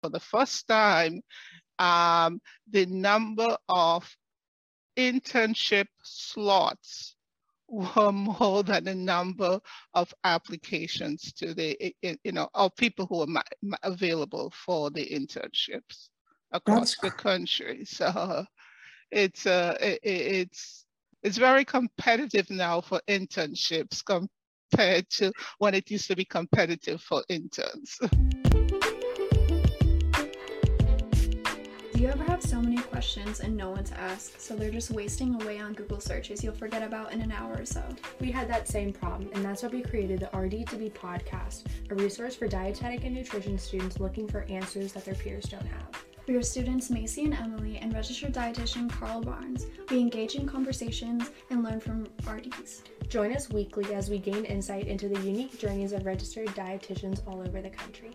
for 0.00 0.08
the 0.08 0.20
first 0.20 0.66
time, 0.66 1.22
um, 1.78 2.40
the 2.70 2.86
number 2.86 3.56
of 3.68 4.08
internship 4.96 5.86
slots 6.02 7.16
were 7.68 8.12
more 8.12 8.62
than 8.62 8.84
the 8.84 8.94
number 8.94 9.60
of 9.94 10.12
applications 10.24 11.32
to 11.32 11.54
the, 11.54 11.94
you 12.02 12.32
know, 12.32 12.48
of 12.54 12.74
people 12.76 13.06
who 13.06 13.22
are 13.22 13.42
available 13.82 14.52
for 14.54 14.90
the 14.90 15.06
internships 15.06 16.08
across 16.52 16.96
That's... 16.96 17.00
the 17.00 17.10
country. 17.10 17.84
So 17.86 18.44
it's 19.10 19.44
uh, 19.46 19.76
it, 19.80 20.00
it's 20.04 20.84
it's 21.22 21.36
very 21.36 21.64
competitive 21.64 22.48
now 22.48 22.80
for 22.80 23.00
internships 23.08 24.04
compared 24.04 25.08
to 25.10 25.32
when 25.58 25.74
it 25.74 25.90
used 25.90 26.06
to 26.08 26.16
be 26.16 26.24
competitive 26.24 27.00
for 27.00 27.22
interns. 27.28 27.98
Do 32.00 32.06
you 32.06 32.12
ever 32.12 32.24
have 32.24 32.42
so 32.42 32.62
many 32.62 32.78
questions 32.78 33.40
and 33.40 33.54
no 33.54 33.72
one 33.72 33.84
to 33.84 34.00
ask, 34.00 34.40
so 34.40 34.56
they're 34.56 34.70
just 34.70 34.90
wasting 34.90 35.34
away 35.34 35.58
on 35.58 35.74
Google 35.74 36.00
searches 36.00 36.42
you'll 36.42 36.54
forget 36.54 36.82
about 36.82 37.12
in 37.12 37.20
an 37.20 37.30
hour 37.30 37.58
or 37.58 37.66
so? 37.66 37.84
We 38.20 38.30
had 38.32 38.48
that 38.48 38.66
same 38.66 38.90
problem, 38.90 39.28
and 39.34 39.44
that's 39.44 39.62
why 39.62 39.68
we 39.68 39.82
created 39.82 40.20
the 40.20 40.30
RD2B 40.32 40.92
podcast, 40.92 41.64
a 41.90 41.94
resource 41.94 42.34
for 42.34 42.48
dietetic 42.48 43.04
and 43.04 43.14
nutrition 43.14 43.58
students 43.58 44.00
looking 44.00 44.26
for 44.26 44.46
answers 44.48 44.94
that 44.94 45.04
their 45.04 45.14
peers 45.14 45.44
don't 45.44 45.66
have. 45.66 46.04
We 46.26 46.36
are 46.36 46.42
students 46.42 46.88
Macy 46.88 47.24
and 47.26 47.34
Emily 47.34 47.76
and 47.76 47.92
registered 47.92 48.32
dietitian 48.32 48.88
Carl 48.88 49.20
Barnes. 49.20 49.66
We 49.90 49.98
engage 49.98 50.36
in 50.36 50.48
conversations 50.48 51.30
and 51.50 51.62
learn 51.62 51.80
from 51.80 52.06
RDs. 52.26 52.82
Join 53.10 53.36
us 53.36 53.50
weekly 53.50 53.92
as 53.92 54.08
we 54.08 54.16
gain 54.16 54.46
insight 54.46 54.86
into 54.86 55.06
the 55.10 55.20
unique 55.20 55.58
journeys 55.58 55.92
of 55.92 56.06
registered 56.06 56.48
dietitians 56.48 57.20
all 57.28 57.46
over 57.46 57.60
the 57.60 57.68
country. 57.68 58.12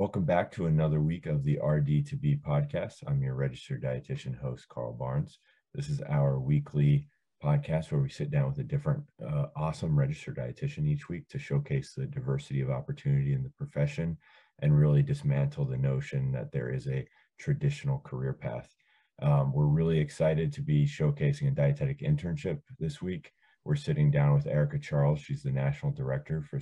Welcome 0.00 0.24
back 0.24 0.50
to 0.52 0.64
another 0.64 1.02
week 1.02 1.26
of 1.26 1.44
the 1.44 1.58
RD2B 1.62 2.40
podcast. 2.40 3.02
I'm 3.06 3.22
your 3.22 3.34
registered 3.34 3.82
dietitian 3.82 4.34
host, 4.34 4.66
Carl 4.66 4.94
Barnes. 4.94 5.40
This 5.74 5.90
is 5.90 6.00
our 6.08 6.40
weekly 6.40 7.06
podcast 7.44 7.92
where 7.92 8.00
we 8.00 8.08
sit 8.08 8.30
down 8.30 8.48
with 8.48 8.58
a 8.60 8.64
different 8.64 9.02
uh, 9.22 9.48
awesome 9.56 9.94
registered 9.98 10.38
dietitian 10.38 10.86
each 10.86 11.10
week 11.10 11.28
to 11.28 11.38
showcase 11.38 11.92
the 11.92 12.06
diversity 12.06 12.62
of 12.62 12.70
opportunity 12.70 13.34
in 13.34 13.42
the 13.42 13.52
profession 13.58 14.16
and 14.62 14.74
really 14.74 15.02
dismantle 15.02 15.66
the 15.66 15.76
notion 15.76 16.32
that 16.32 16.50
there 16.50 16.72
is 16.72 16.86
a 16.88 17.06
traditional 17.38 17.98
career 17.98 18.32
path. 18.32 18.74
Um, 19.20 19.52
we're 19.52 19.66
really 19.66 19.98
excited 19.98 20.50
to 20.54 20.62
be 20.62 20.86
showcasing 20.86 21.48
a 21.48 21.50
dietetic 21.50 22.00
internship 22.00 22.60
this 22.78 23.02
week. 23.02 23.32
We're 23.66 23.76
sitting 23.76 24.10
down 24.10 24.32
with 24.32 24.46
Erica 24.46 24.78
Charles. 24.78 25.20
She's 25.20 25.42
the 25.42 25.52
national 25.52 25.92
director 25.92 26.40
for, 26.40 26.58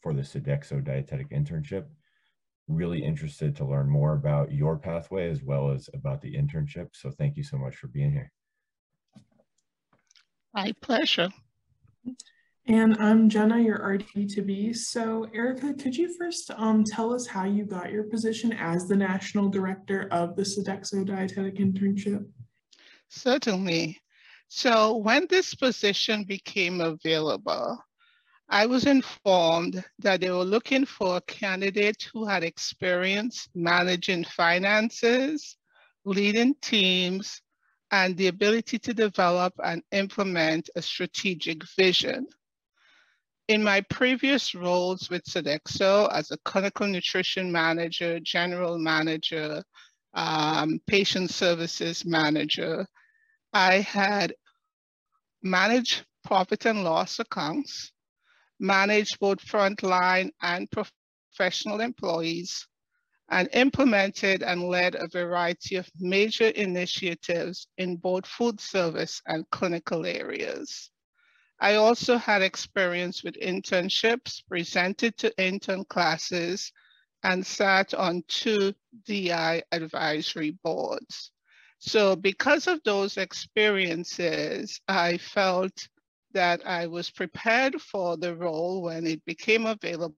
for 0.00 0.14
the 0.14 0.22
Sodexo 0.22 0.82
dietetic 0.82 1.28
internship. 1.32 1.84
Really 2.68 3.02
interested 3.02 3.56
to 3.56 3.64
learn 3.64 3.88
more 3.88 4.12
about 4.12 4.52
your 4.52 4.76
pathway 4.76 5.30
as 5.30 5.42
well 5.42 5.70
as 5.70 5.88
about 5.94 6.20
the 6.20 6.34
internship. 6.34 6.88
So 6.92 7.10
thank 7.10 7.36
you 7.36 7.42
so 7.42 7.56
much 7.56 7.76
for 7.76 7.88
being 7.88 8.12
here. 8.12 8.30
My 10.54 10.72
pleasure. 10.80 11.30
And 12.66 12.98
I'm 12.98 13.30
Jenna, 13.30 13.58
your 13.58 13.76
RD 13.76 14.28
to 14.34 14.42
be. 14.42 14.74
So, 14.74 15.26
Erica, 15.32 15.72
could 15.72 15.96
you 15.96 16.14
first 16.18 16.50
um, 16.54 16.84
tell 16.84 17.14
us 17.14 17.26
how 17.26 17.44
you 17.44 17.64
got 17.64 17.90
your 17.90 18.04
position 18.04 18.52
as 18.52 18.86
the 18.86 18.96
national 18.96 19.48
director 19.48 20.06
of 20.10 20.36
the 20.36 20.42
Sodexo 20.42 21.06
Dietetic 21.06 21.56
Internship? 21.56 22.26
Certainly. 23.08 23.98
So, 24.48 24.98
when 24.98 25.26
this 25.30 25.54
position 25.54 26.24
became 26.24 26.82
available, 26.82 27.82
I 28.50 28.64
was 28.64 28.86
informed 28.86 29.84
that 29.98 30.20
they 30.20 30.30
were 30.30 30.44
looking 30.44 30.86
for 30.86 31.16
a 31.16 31.22
candidate 31.22 32.08
who 32.12 32.26
had 32.26 32.42
experience 32.42 33.48
managing 33.54 34.24
finances, 34.24 35.56
leading 36.06 36.54
teams, 36.62 37.42
and 37.90 38.16
the 38.16 38.28
ability 38.28 38.78
to 38.78 38.94
develop 38.94 39.52
and 39.62 39.82
implement 39.92 40.70
a 40.76 40.82
strategic 40.82 41.62
vision. 41.76 42.26
In 43.48 43.62
my 43.62 43.82
previous 43.82 44.54
roles 44.54 45.10
with 45.10 45.24
Sodexo 45.24 46.10
as 46.12 46.30
a 46.30 46.38
clinical 46.44 46.86
nutrition 46.86 47.52
manager, 47.52 48.18
general 48.20 48.78
manager, 48.78 49.62
um, 50.14 50.80
patient 50.86 51.30
services 51.30 52.04
manager, 52.04 52.86
I 53.52 53.80
had 53.80 54.34
managed 55.42 56.04
profit 56.24 56.66
and 56.66 56.84
loss 56.84 57.18
accounts, 57.18 57.92
managed 58.58 59.18
both 59.20 59.44
frontline 59.44 60.30
and 60.42 60.68
professional 60.70 61.80
employees, 61.80 62.66
and 63.30 63.48
implemented 63.52 64.42
and 64.42 64.62
led 64.62 64.94
a 64.94 65.08
variety 65.08 65.76
of 65.76 65.88
major 65.98 66.48
initiatives 66.48 67.66
in 67.76 67.96
both 67.96 68.26
food 68.26 68.58
service 68.60 69.20
and 69.26 69.48
clinical 69.50 70.06
areas. 70.06 70.90
I 71.60 71.74
also 71.74 72.16
had 72.16 72.42
experience 72.42 73.24
with 73.24 73.34
internships, 73.34 74.42
presented 74.48 75.16
to 75.18 75.36
intern 75.42 75.84
classes, 75.84 76.72
and 77.22 77.44
sat 77.44 77.94
on 77.94 78.22
two 78.28 78.72
DI 79.06 79.62
advisory 79.72 80.52
boards. 80.62 81.32
So 81.80 82.16
because 82.16 82.66
of 82.66 82.80
those 82.84 83.16
experiences, 83.16 84.80
I 84.88 85.18
felt 85.18 85.88
that 86.32 86.66
I 86.66 86.86
was 86.86 87.10
prepared 87.10 87.80
for 87.80 88.16
the 88.16 88.34
role 88.34 88.82
when 88.82 89.06
it 89.06 89.24
became 89.24 89.66
available, 89.66 90.14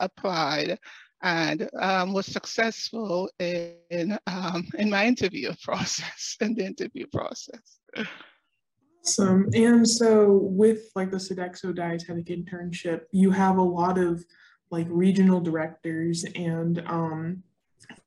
applied, 0.00 0.78
and 1.22 1.68
um, 1.80 2.12
was 2.12 2.26
successful 2.26 3.30
in 3.38 4.18
um, 4.26 4.66
in 4.78 4.90
my 4.90 5.06
interview 5.06 5.52
process 5.62 6.36
in 6.40 6.54
the 6.54 6.64
interview 6.64 7.06
process. 7.06 7.78
Awesome. 9.06 9.48
And 9.54 9.88
so 9.88 10.32
with 10.32 10.90
like 10.94 11.10
the 11.10 11.18
Sodexo 11.18 11.74
dietetic 11.74 12.26
internship, 12.26 13.02
you 13.12 13.30
have 13.30 13.58
a 13.58 13.62
lot 13.62 13.98
of 13.98 14.24
like 14.70 14.86
regional 14.88 15.40
directors 15.40 16.24
and 16.34 16.82
um, 16.86 17.42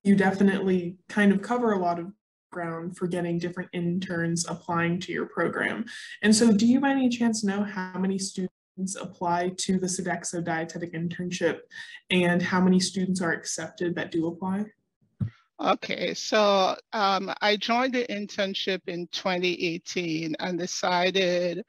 you 0.04 0.16
definitely 0.16 0.98
kind 1.08 1.32
of 1.32 1.42
cover 1.42 1.74
a 1.74 1.80
lot 1.80 2.00
of 2.00 2.08
ground 2.52 2.98
for 2.98 3.08
getting 3.08 3.40
different 3.40 3.70
interns 3.74 4.46
applying 4.48 5.00
to 5.02 5.12
your 5.12 5.26
program. 5.26 5.86
And 6.22 6.36
so 6.36 6.52
do 6.52 6.66
you 6.66 6.80
by 6.80 6.92
any 6.92 7.10
chance 7.10 7.44
know 7.44 7.64
how 7.64 7.98
many 7.98 8.18
students 8.18 8.96
apply 9.00 9.54
to 9.58 9.80
the 9.80 9.88
Sodexo 9.88 10.44
dietetic 10.44 10.94
internship 10.94 11.60
and 12.10 12.42
how 12.42 12.62
many 12.62 12.80
students 12.80 13.22
are 13.22 13.32
accepted 13.32 13.96
that 13.96 14.12
do 14.12 14.28
apply? 14.28 14.66
Okay, 15.60 16.14
so 16.14 16.76
um, 16.94 17.34
I 17.42 17.58
joined 17.58 17.96
the 17.96 18.06
internship 18.08 18.82
in 18.88 19.08
2018 19.08 20.36
and 20.40 20.60
decided 20.60 21.66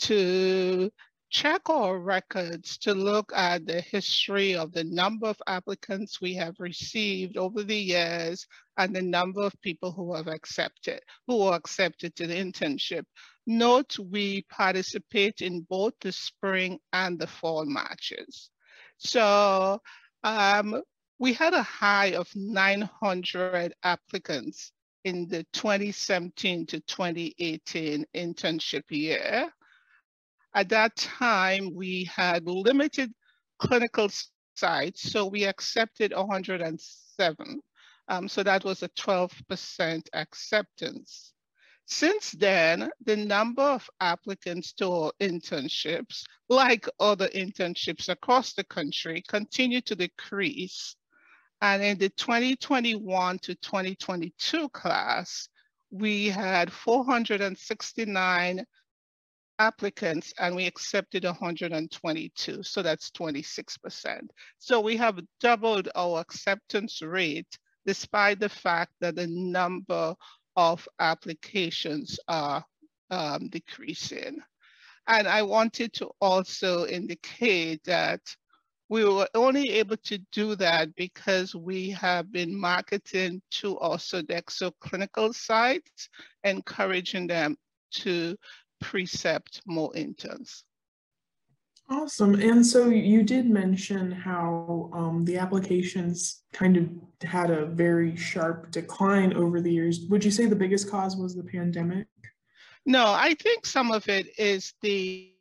to 0.00 0.90
check 1.30 1.70
our 1.70 1.98
records 1.98 2.76
to 2.78 2.92
look 2.92 3.32
at 3.34 3.64
the 3.64 3.80
history 3.80 4.56
of 4.56 4.72
the 4.72 4.82
number 4.82 5.28
of 5.28 5.40
applicants 5.46 6.20
we 6.20 6.34
have 6.34 6.56
received 6.58 7.36
over 7.36 7.62
the 7.62 7.76
years 7.76 8.46
and 8.76 8.94
the 8.94 9.02
number 9.02 9.40
of 9.40 9.54
people 9.62 9.92
who 9.92 10.14
have 10.14 10.26
accepted, 10.26 11.00
who 11.28 11.42
are 11.42 11.54
accepted 11.54 12.14
to 12.16 12.26
the 12.26 12.34
internship. 12.34 13.04
Note 13.46 13.96
we 13.98 14.44
participate 14.50 15.40
in 15.40 15.60
both 15.70 15.94
the 16.00 16.12
spring 16.12 16.78
and 16.92 17.18
the 17.18 17.28
fall 17.28 17.64
matches. 17.64 18.50
So 18.98 19.80
um, 20.24 20.82
we 21.20 21.32
had 21.32 21.54
a 21.54 21.62
high 21.62 22.14
of 22.14 22.28
900 22.34 23.72
applicants 23.84 24.72
in 25.04 25.28
the 25.28 25.46
2017 25.52 26.66
to 26.66 26.80
2018 26.80 28.04
internship 28.14 28.82
year. 28.90 29.50
At 30.54 30.68
that 30.70 30.96
time, 30.96 31.74
we 31.74 32.04
had 32.04 32.46
limited 32.46 33.12
clinical 33.58 34.08
sites, 34.56 35.10
so 35.10 35.26
we 35.26 35.44
accepted 35.44 36.12
107. 36.12 37.62
Um, 38.08 38.28
so 38.28 38.42
that 38.42 38.64
was 38.64 38.82
a 38.82 38.88
12% 38.90 40.08
acceptance. 40.12 41.32
Since 41.86 42.32
then, 42.32 42.90
the 43.04 43.16
number 43.16 43.62
of 43.62 43.88
applicants 44.00 44.72
to 44.74 45.12
internships, 45.20 46.24
like 46.48 46.88
other 46.98 47.28
internships 47.28 48.08
across 48.08 48.52
the 48.52 48.64
country, 48.64 49.22
continue 49.28 49.80
to 49.82 49.96
decrease. 49.96 50.96
And 51.60 51.82
in 51.82 51.98
the 51.98 52.08
2021 52.10 53.38
to 53.40 53.54
2022 53.56 54.68
class, 54.70 55.48
we 55.90 56.28
had 56.28 56.72
469 56.72 58.64
applicants 59.60 60.32
and 60.38 60.56
we 60.56 60.66
accepted 60.66 61.24
122, 61.24 62.62
so 62.62 62.82
that's 62.82 63.10
26%. 63.10 64.22
So 64.58 64.80
we 64.80 64.96
have 64.96 65.20
doubled 65.38 65.88
our 65.94 66.20
acceptance 66.20 67.02
rate 67.02 67.58
despite 67.86 68.40
the 68.40 68.48
fact 68.48 68.92
that 69.00 69.16
the 69.16 69.26
number 69.26 70.14
of 70.56 70.88
applications 70.98 72.18
are 72.26 72.64
um, 73.10 73.48
decreasing. 73.48 74.38
And 75.06 75.28
I 75.28 75.42
wanted 75.42 75.92
to 75.94 76.10
also 76.20 76.86
indicate 76.86 77.84
that 77.84 78.20
we 78.88 79.04
were 79.04 79.28
only 79.34 79.70
able 79.70 79.96
to 79.98 80.18
do 80.32 80.56
that 80.56 80.94
because 80.96 81.54
we 81.54 81.90
have 81.90 82.32
been 82.32 82.58
marketing 82.58 83.40
to 83.60 83.78
our 83.78 83.98
Sodexo 83.98 84.72
clinical 84.80 85.32
sites, 85.32 86.08
encouraging 86.44 87.26
them 87.28 87.56
to 87.90 88.36
precept 88.80 89.62
more 89.66 89.94
interns. 89.94 90.64
Awesome. 91.90 92.34
And 92.34 92.64
so 92.64 92.88
you 92.88 93.24
did 93.24 93.50
mention 93.50 94.12
how 94.12 94.90
um, 94.92 95.24
the 95.24 95.38
applications 95.38 96.44
kind 96.52 96.76
of 96.76 96.88
had 97.28 97.50
a 97.50 97.66
very 97.66 98.14
sharp 98.14 98.70
decline 98.70 99.32
over 99.32 99.60
the 99.60 99.72
years. 99.72 100.06
Would 100.08 100.24
you 100.24 100.30
say 100.30 100.46
the 100.46 100.54
biggest 100.54 100.88
cause 100.88 101.16
was 101.16 101.34
the 101.34 101.42
pandemic? 101.42 102.06
No, 102.86 103.06
I 103.06 103.34
think 103.34 103.66
some 103.66 103.90
of 103.90 104.08
it 104.08 104.38
is 104.38 104.72
the 104.82 105.32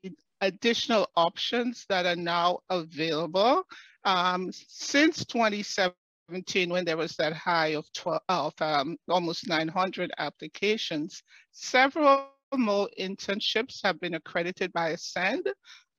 additional 0.41 1.07
options 1.15 1.85
that 1.87 2.07
are 2.07 2.15
now 2.15 2.59
available. 2.71 3.63
Um, 4.03 4.49
since 4.51 5.25
2017, 5.25 6.69
when 6.69 6.83
there 6.83 6.97
was 6.97 7.15
that 7.17 7.33
high 7.33 7.69
of, 7.69 7.85
12, 7.93 8.21
of 8.27 8.53
um, 8.59 8.97
almost 9.07 9.47
900 9.47 10.11
applications, 10.17 11.21
several 11.51 12.25
more 12.57 12.89
internships 12.99 13.79
have 13.83 13.99
been 13.99 14.15
accredited 14.15 14.73
by 14.73 14.89
ACEND, 14.89 15.47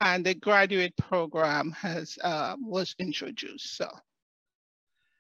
and 0.01 0.25
the 0.25 0.35
graduate 0.35 0.97
program 0.97 1.71
has 1.73 2.19
uh, 2.23 2.57
was 2.61 2.95
introduced. 2.99 3.77
So 3.77 3.89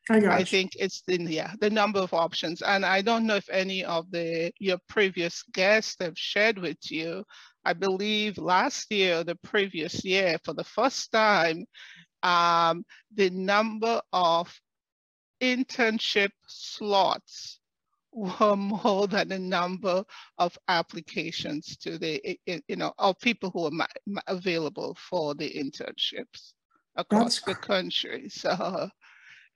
I, 0.08 0.18
I 0.26 0.44
think 0.44 0.72
it's 0.76 1.02
the 1.06 1.22
yeah 1.22 1.52
the 1.60 1.70
number 1.70 2.00
of 2.00 2.12
options, 2.14 2.62
and 2.62 2.84
I 2.84 3.02
don't 3.02 3.26
know 3.26 3.36
if 3.36 3.48
any 3.50 3.84
of 3.84 4.10
the 4.10 4.52
your 4.58 4.78
previous 4.88 5.42
guests 5.52 5.96
have 6.00 6.18
shared 6.18 6.58
with 6.58 6.78
you. 6.90 7.24
I 7.64 7.74
believe 7.74 8.38
last 8.38 8.90
year, 8.90 9.22
the 9.22 9.36
previous 9.36 10.04
year, 10.04 10.38
for 10.44 10.54
the 10.54 10.64
first 10.64 11.12
time, 11.12 11.66
um, 12.22 12.84
the 13.14 13.30
number 13.30 14.00
of 14.12 14.52
internship 15.40 16.30
slots 16.46 17.59
were 18.12 18.56
more 18.56 19.06
than 19.06 19.28
the 19.28 19.38
number 19.38 20.04
of 20.38 20.58
applications 20.68 21.76
to 21.76 21.98
the 21.98 22.38
you 22.46 22.76
know 22.76 22.92
of 22.98 23.18
people 23.20 23.50
who 23.50 23.66
are 23.66 23.88
available 24.26 24.96
for 25.08 25.34
the 25.34 25.48
internships 25.48 26.52
across 26.96 27.40
That's... 27.40 27.46
the 27.46 27.54
country. 27.54 28.28
So 28.40 28.88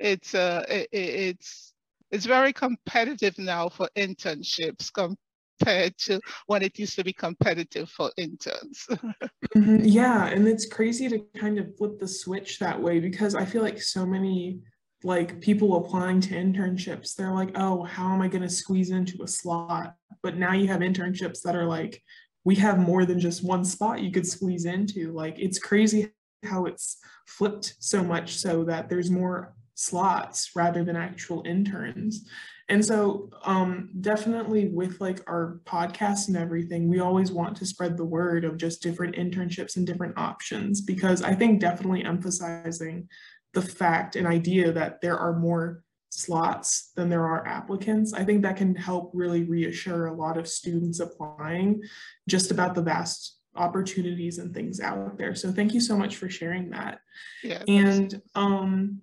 it's 0.01 0.35
uh, 0.35 0.65
it, 0.69 0.89
it's 0.93 1.73
it's 2.11 2.27
very 2.27 2.53
competitive 2.53 3.39
now 3.39 3.69
for 3.69 3.89
internships 3.97 4.91
compared 4.93 5.97
to 5.99 6.21
when 6.47 6.63
it 6.63 6.79
used 6.79 6.97
to 6.97 7.05
be 7.05 7.13
competitive 7.13 7.89
for 7.91 8.11
interns. 8.17 8.87
mm-hmm. 8.91 9.85
Yeah, 9.85 10.27
and 10.27 10.47
it's 10.47 10.67
crazy 10.67 11.09
to 11.09 11.21
kind 11.37 11.59
of 11.59 11.77
flip 11.77 11.99
the 11.99 12.09
switch 12.09 12.59
that 12.59 12.81
way 12.81 13.01
because 13.01 13.35
I 13.35 13.45
feel 13.45 13.63
like 13.63 13.81
so 13.81 14.05
many 14.05 14.61
like 15.05 15.41
people 15.43 15.77
applying 15.77 16.21
to 16.23 16.35
internships, 16.35 17.15
they're 17.15 17.35
like, 17.35 17.51
oh, 17.57 17.83
how 17.83 18.13
am 18.15 18.23
I 18.23 18.29
going 18.29 18.43
to 18.43 18.49
squeeze 18.49 18.91
into 18.91 19.23
a 19.23 19.29
slot? 19.29 19.95
But 20.23 20.39
now 20.39 20.55
you 20.55 20.67
have 20.69 20.81
internships 20.81 21.43
that 21.43 21.55
are 21.55 21.67
like, 21.67 22.03
we 22.45 22.55
have 22.57 22.79
more 22.79 23.05
than 23.05 23.21
just 23.21 23.45
one 23.45 23.65
spot 23.65 24.03
you 24.03 24.11
could 24.11 24.27
squeeze 24.27 24.65
into. 24.65 25.13
Like 25.13 25.39
it's 25.39 25.59
crazy 25.59 26.11
how 26.43 26.65
it's 26.65 26.97
flipped 27.27 27.75
so 27.81 28.03
much 28.03 28.37
so 28.37 28.65
that 28.65 28.89
there's 28.89 29.11
more 29.11 29.55
slots 29.75 30.51
rather 30.57 30.83
than 30.85 30.97
actual 30.97 31.43
interns. 31.47 32.27
And 32.71 32.83
so 32.83 33.29
um, 33.45 33.91
definitely 34.01 34.69
with 34.69 35.01
like 35.01 35.21
our 35.29 35.61
podcast 35.67 36.29
and 36.29 36.37
everything, 36.37 36.89
we 36.89 37.01
always 37.01 37.31
want 37.31 37.57
to 37.59 37.67
spread 37.67 37.99
the 37.99 38.05
word 38.07 38.45
of 38.45 38.57
just 38.57 38.83
different 38.83 39.17
internships 39.17 39.77
and 39.77 39.87
different 39.87 40.17
options 40.17 40.81
because 40.81 41.21
I 41.21 41.35
think 41.35 41.61
definitely 41.61 42.05
emphasizing 42.05 43.09
the 43.55 43.63
fact 43.63 44.17
and 44.17 44.27
idea 44.27 44.73
that 44.73 45.01
there 45.01 45.19
are 45.19 45.39
more 45.39 45.83
slots 46.11 46.93
than 46.95 47.09
there 47.09 47.25
are 47.25 47.47
applicants, 47.47 48.13
I 48.13 48.25
think 48.25 48.43
that 48.43 48.57
can 48.57 48.75
help 48.75 49.11
really 49.15 49.45
reassure 49.45 50.07
a 50.07 50.15
lot 50.15 50.37
of 50.37 50.49
students 50.49 51.01
applying 51.01 51.83
just 52.29 52.51
about 52.51 52.75
the 52.75 52.83
vast 52.83 53.39
opportunities 53.57 54.39
and 54.39 54.53
things 54.53 54.81
out 54.81 55.17
there. 55.19 55.35
So 55.35 55.53
thank 55.53 55.75
you 55.75 55.81
so 55.81 55.97
much 55.97 56.17
for 56.17 56.29
sharing 56.29 56.71
that. 56.71 56.99
Yeah. 57.43 57.63
And 57.69 58.21
um, 58.35 59.01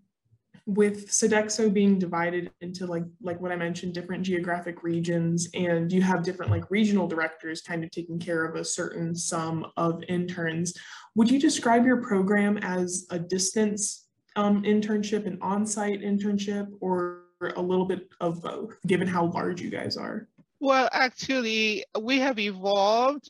with 0.65 1.09
Sodexo 1.09 1.73
being 1.73 1.97
divided 1.97 2.51
into 2.61 2.85
like 2.85 3.03
like 3.21 3.39
what 3.41 3.51
I 3.51 3.55
mentioned, 3.55 3.93
different 3.93 4.23
geographic 4.23 4.83
regions, 4.83 5.49
and 5.53 5.91
you 5.91 6.01
have 6.01 6.23
different 6.23 6.51
like 6.51 6.69
regional 6.69 7.07
directors 7.07 7.61
kind 7.61 7.83
of 7.83 7.91
taking 7.91 8.19
care 8.19 8.45
of 8.45 8.55
a 8.55 8.63
certain 8.63 9.15
sum 9.15 9.65
of 9.77 10.03
interns. 10.07 10.73
Would 11.15 11.31
you 11.31 11.39
describe 11.39 11.85
your 11.85 11.97
program 11.97 12.57
as 12.57 13.07
a 13.09 13.19
distance 13.19 14.07
um, 14.35 14.63
internship, 14.63 15.25
an 15.25 15.37
on-site 15.41 16.01
internship, 16.01 16.67
or 16.79 17.23
a 17.55 17.61
little 17.61 17.85
bit 17.85 18.09
of 18.19 18.41
both, 18.41 18.75
given 18.87 19.07
how 19.07 19.25
large 19.25 19.61
you 19.61 19.69
guys 19.69 19.97
are? 19.97 20.27
Well, 20.59 20.89
actually, 20.91 21.85
we 21.99 22.19
have 22.19 22.37
evolved 22.37 23.29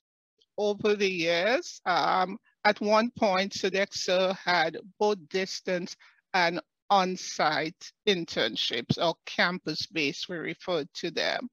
over 0.57 0.95
the 0.95 1.09
years. 1.09 1.81
Um, 1.85 2.37
at 2.65 2.81
one 2.81 3.09
point, 3.11 3.53
Sodexo 3.53 4.35
had 4.37 4.77
both 4.99 5.17
distance 5.29 5.95
and 6.33 6.61
on-site 6.89 7.91
internships 8.07 8.97
or 8.97 9.15
campus-based, 9.25 10.27
we 10.27 10.35
referred 10.35 10.89
to 10.93 11.09
them. 11.09 11.49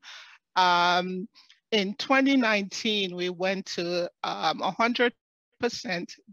Um, 0.57 1.29
in 1.71 1.95
2019, 1.95 3.15
we 3.15 3.29
went 3.29 3.67
to 3.67 4.11
um, 4.25 4.61
100% 4.61 5.13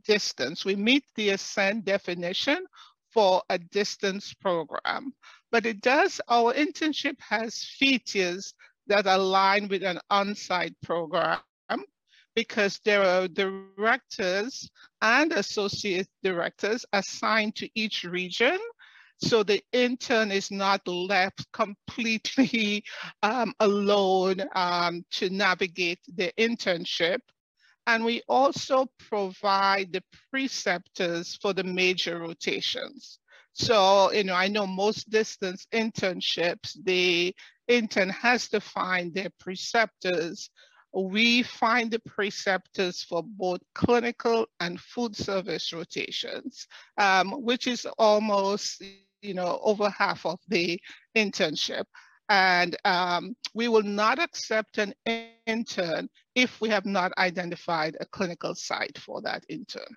distance. 0.04 0.66
We 0.66 0.76
meet 0.76 1.04
the 1.16 1.30
ACEND 1.30 1.86
definition 1.86 2.66
for 3.16 3.42
a 3.50 3.58
distance 3.58 4.36
program, 4.36 5.12
but 5.52 5.66
it 5.66 5.82
does, 5.82 6.22
our 6.28 6.54
internship 6.54 7.16
has 7.20 7.64
features 7.80 8.54
that 8.88 9.08
align 9.08 9.68
with 9.70 9.82
an 9.82 10.00
on-site 10.12 10.76
program 10.84 11.40
because 12.36 12.80
there 12.84 13.02
are 13.02 13.28
directors 13.30 14.70
and 15.02 15.32
associate 15.32 16.10
directors 16.22 16.86
assigned 16.92 17.56
to 17.56 17.70
each 17.74 18.04
region 18.04 18.60
so 19.18 19.44
the 19.44 19.64
intern 19.72 20.32
is 20.32 20.52
not 20.52 20.86
left 20.88 21.52
completely 21.54 22.84
um, 23.24 23.54
alone 23.60 24.44
um, 24.56 25.06
to 25.12 25.30
navigate 25.30 26.00
the 26.16 26.34
internship. 26.38 27.20
And 27.88 28.04
we 28.04 28.22
also 28.28 28.88
provide 28.98 29.94
the 29.94 30.04
preceptors 30.32 31.36
for 31.42 31.54
the 31.54 31.64
major 31.64 32.20
rotations. 32.20 33.20
So, 33.54 34.12
you 34.12 34.24
know, 34.24 34.34
I 34.34 34.48
know 34.48 34.68
most 34.68 35.10
distance 35.10 35.66
internships, 35.74 36.76
the 36.84 37.34
intern 37.68 38.10
has 38.10 38.50
to 38.50 38.60
find 38.60 39.14
their 39.14 39.30
preceptors. 39.40 40.50
We 40.94 41.44
find 41.44 41.92
the 41.92 42.00
preceptors 42.00 43.04
for 43.04 43.24
both 43.24 43.62
clinical 43.74 44.48
and 44.60 44.80
food 44.80 45.16
service 45.16 45.72
rotations, 45.72 46.68
um, 46.98 47.32
which 47.32 47.68
is 47.68 47.86
almost 47.98 48.82
you 49.22 49.34
know, 49.34 49.60
over 49.64 49.90
half 49.90 50.26
of 50.26 50.40
the 50.48 50.80
internship. 51.16 51.86
And 52.30 52.76
um, 52.86 53.36
we 53.54 53.68
will 53.68 53.84
not 53.84 54.20
accept 54.20 54.78
an 54.78 54.94
intern 55.46 56.10
if 56.34 56.60
we 56.60 56.70
have 56.70 56.86
not 56.86 57.12
identified 57.18 57.98
a 58.00 58.06
clinical 58.06 58.56
site 58.56 58.98
for 58.98 59.22
that 59.22 59.44
intern. 59.48 59.96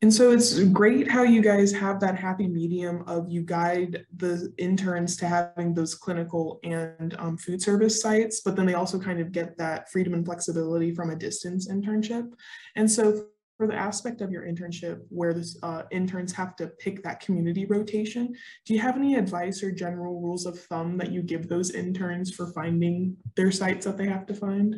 And 0.00 0.14
so 0.14 0.30
it's 0.30 0.62
great 0.64 1.10
how 1.10 1.24
you 1.24 1.42
guys 1.42 1.72
have 1.72 1.98
that 2.00 2.16
happy 2.16 2.46
medium 2.46 3.02
of 3.08 3.28
you 3.28 3.42
guide 3.42 4.06
the 4.16 4.52
interns 4.56 5.16
to 5.16 5.26
having 5.26 5.74
those 5.74 5.96
clinical 5.96 6.60
and 6.62 7.16
um, 7.18 7.36
food 7.36 7.60
service 7.60 8.00
sites, 8.00 8.40
but 8.44 8.54
then 8.54 8.64
they 8.64 8.74
also 8.74 9.00
kind 9.00 9.18
of 9.18 9.32
get 9.32 9.58
that 9.58 9.90
freedom 9.90 10.14
and 10.14 10.24
flexibility 10.24 10.94
from 10.94 11.10
a 11.10 11.16
distance 11.16 11.66
internship. 11.66 12.30
And 12.76 12.88
so 12.88 13.26
for 13.58 13.66
the 13.66 13.74
aspect 13.74 14.20
of 14.20 14.30
your 14.30 14.44
internship 14.44 15.00
where 15.10 15.34
the 15.34 15.44
uh, 15.64 15.82
interns 15.90 16.32
have 16.32 16.54
to 16.54 16.68
pick 16.68 17.02
that 17.02 17.18
community 17.18 17.66
rotation, 17.66 18.32
do 18.64 18.72
you 18.72 18.80
have 18.80 18.96
any 18.96 19.16
advice 19.16 19.64
or 19.64 19.72
general 19.72 20.20
rules 20.20 20.46
of 20.46 20.58
thumb 20.58 20.96
that 20.96 21.10
you 21.10 21.22
give 21.22 21.48
those 21.48 21.72
interns 21.72 22.32
for 22.32 22.46
finding 22.52 23.16
their 23.34 23.50
sites 23.50 23.84
that 23.84 23.98
they 23.98 24.06
have 24.06 24.26
to 24.26 24.34
find? 24.34 24.76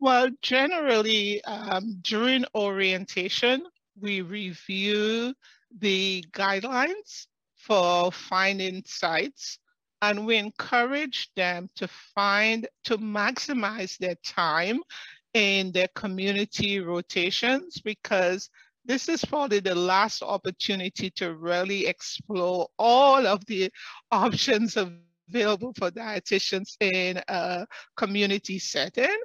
Well, 0.00 0.30
generally, 0.40 1.44
um, 1.44 1.98
during 2.00 2.46
orientation, 2.54 3.62
we 4.00 4.22
review 4.22 5.34
the 5.78 6.24
guidelines 6.32 7.26
for 7.56 8.10
finding 8.10 8.82
sites 8.86 9.58
and 10.00 10.26
we 10.26 10.36
encourage 10.36 11.28
them 11.36 11.68
to 11.76 11.88
find, 12.14 12.68
to 12.84 12.96
maximize 12.98 13.98
their 13.98 14.16
time 14.24 14.80
in 15.36 15.70
their 15.70 15.88
community 15.94 16.80
rotations 16.80 17.78
because 17.84 18.48
this 18.86 19.06
is 19.06 19.22
probably 19.22 19.60
the 19.60 19.74
last 19.74 20.22
opportunity 20.22 21.10
to 21.10 21.34
really 21.34 21.86
explore 21.86 22.66
all 22.78 23.26
of 23.26 23.44
the 23.44 23.70
options 24.10 24.78
available 24.78 25.74
for 25.76 25.90
dietitians 25.90 26.76
in 26.80 27.20
a 27.28 27.66
community 27.98 28.58
setting. 28.58 29.18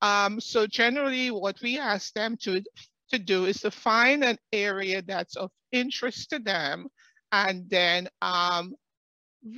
Um, 0.00 0.40
so 0.40 0.66
generally 0.66 1.30
what 1.30 1.60
we 1.60 1.78
ask 1.78 2.14
them 2.14 2.38
to 2.38 2.62
to 3.10 3.18
do 3.18 3.44
is 3.44 3.60
to 3.60 3.70
find 3.70 4.24
an 4.24 4.38
area 4.54 5.02
that's 5.02 5.36
of 5.36 5.50
interest 5.72 6.30
to 6.30 6.38
them 6.38 6.86
and 7.32 7.68
then 7.68 8.08
um, 8.22 8.72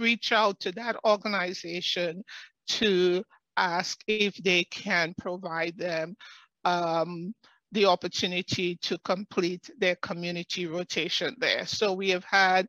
reach 0.01 0.33
out 0.33 0.59
to 0.61 0.73
that 0.73 0.97
organization 1.05 2.25
to 2.67 3.23
ask 3.57 4.01
if 4.07 4.37
they 4.37 4.65
can 4.65 5.15
provide 5.19 5.77
them 5.79 6.17
um, 6.65 7.35
the 7.73 7.87
opportunity 7.87 8.77
to 8.77 8.99
complete 8.99 9.71
their 9.79 9.97
community 9.97 10.67
rotation 10.67 11.35
there. 11.39 11.67
So 11.67 11.93
we 11.93 12.11
have 12.11 12.25
had 12.25 12.69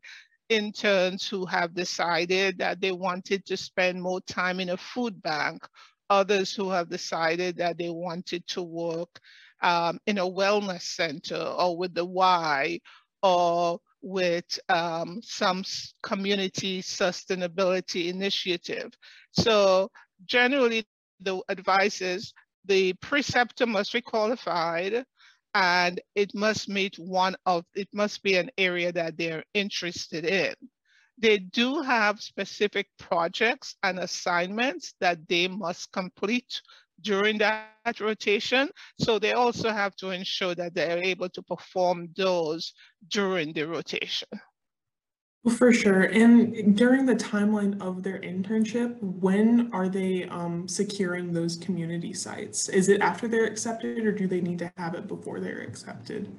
interns 0.50 1.28
who 1.28 1.46
have 1.46 1.74
decided 1.74 2.58
that 2.60 2.80
they 2.80 2.92
wanted 2.92 3.46
to 3.46 3.58
spend 3.58 4.02
more 4.02 4.22
time 4.22 4.60
in 4.60 4.70
a 4.70 4.78
food 4.78 5.22
bank, 5.22 5.68
others 6.10 6.54
who 6.54 6.70
have 6.70 6.90
decided 6.90 7.58
that 7.58 7.78
they 7.78 7.90
wanted 7.90 8.46
to 8.48 8.62
work 8.62 9.20
um, 9.62 10.00
in 10.06 10.18
a 10.18 10.30
wellness 10.30 10.84
center 10.84 11.38
or 11.38 11.78
with 11.78 11.94
the 11.94 12.06
Y 12.06 12.80
or 13.22 13.80
with 14.02 14.60
um, 14.68 15.22
some 15.24 15.64
community 16.02 16.82
sustainability 16.82 18.10
initiative. 18.10 18.92
So 19.32 19.90
generally 20.26 20.86
the 21.20 21.42
advice 21.50 22.02
is 22.02 22.34
the 22.66 22.94
preceptor 22.94 23.66
must 23.66 23.94
be 23.94 24.02
qualified 24.02 25.06
and 25.54 26.02
it 26.16 26.34
must 26.34 26.68
meet 26.70 26.98
one 26.98 27.36
of, 27.46 27.66
it 27.76 27.90
must 27.94 28.24
be 28.24 28.36
an 28.36 28.50
area 28.58 28.92
that 28.92 29.18
they're 29.18 29.44
interested 29.54 30.26
in. 30.26 30.54
They 31.18 31.38
do 31.38 31.82
have 31.82 32.22
specific 32.22 32.88
projects 32.98 33.76
and 33.84 34.00
assignments 34.00 34.96
that 35.00 35.28
they 35.28 35.48
must 35.48 35.92
complete 35.92 36.62
during 37.02 37.38
that 37.38 38.00
rotation. 38.00 38.70
So 39.00 39.20
they 39.20 39.34
also 39.34 39.70
have 39.70 39.96
to 39.98 40.10
ensure 40.10 40.56
that 40.56 40.74
they're 40.74 41.04
able 41.04 41.30
to 41.30 41.44
perform 41.44 42.10
those 42.18 42.74
during 43.10 43.54
the 43.54 43.68
rotation. 43.68 44.30
For 45.50 45.74
sure. 45.74 46.04
And 46.04 46.78
during 46.78 47.06
the 47.06 47.16
timeline 47.16 47.82
of 47.82 48.02
their 48.02 48.20
internship, 48.20 48.98
when 49.02 49.70
are 49.74 49.90
they 49.90 50.24
um, 50.30 50.70
securing 50.70 51.34
those 51.34 51.58
community 51.58 52.14
sites? 52.14 52.70
Is 52.70 52.88
it 52.88 53.02
after 53.02 53.28
they're 53.28 53.46
accepted 53.46 54.06
or 54.06 54.14
do 54.14 54.26
they 54.26 54.40
need 54.40 54.60
to 54.60 54.72
have 54.78 54.96
it 54.96 55.06
before 55.06 55.42
they're 55.42 55.62
accepted? 55.62 56.32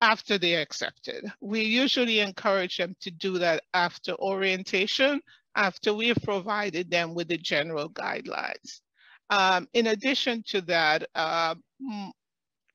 After 0.00 0.38
they're 0.38 0.62
accepted. 0.62 1.24
We 1.40 1.62
usually 1.62 2.20
encourage 2.20 2.76
them 2.76 2.94
to 3.00 3.10
do 3.10 3.36
that 3.38 3.64
after 3.74 4.14
orientation, 4.14 5.20
after 5.56 5.92
we 5.92 6.06
have 6.08 6.22
provided 6.22 6.88
them 6.88 7.14
with 7.14 7.28
the 7.28 7.38
general 7.38 7.90
guidelines. 7.90 8.80
Um, 9.30 9.66
in 9.72 9.88
addition 9.88 10.44
to 10.48 10.60
that, 10.62 11.08
uh, 11.16 11.56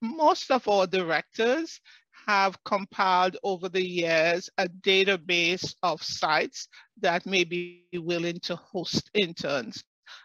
most 0.01 0.51
of 0.51 0.67
our 0.67 0.86
directors 0.86 1.79
have 2.27 2.62
compiled 2.65 3.38
over 3.43 3.69
the 3.69 3.86
years 3.86 4.50
a 4.57 4.67
database 4.67 5.74
of 5.81 6.03
sites 6.03 6.67
that 7.00 7.25
may 7.25 7.43
be 7.43 7.86
willing 7.93 8.39
to 8.41 8.55
host 8.55 9.10
interns. 9.13 9.84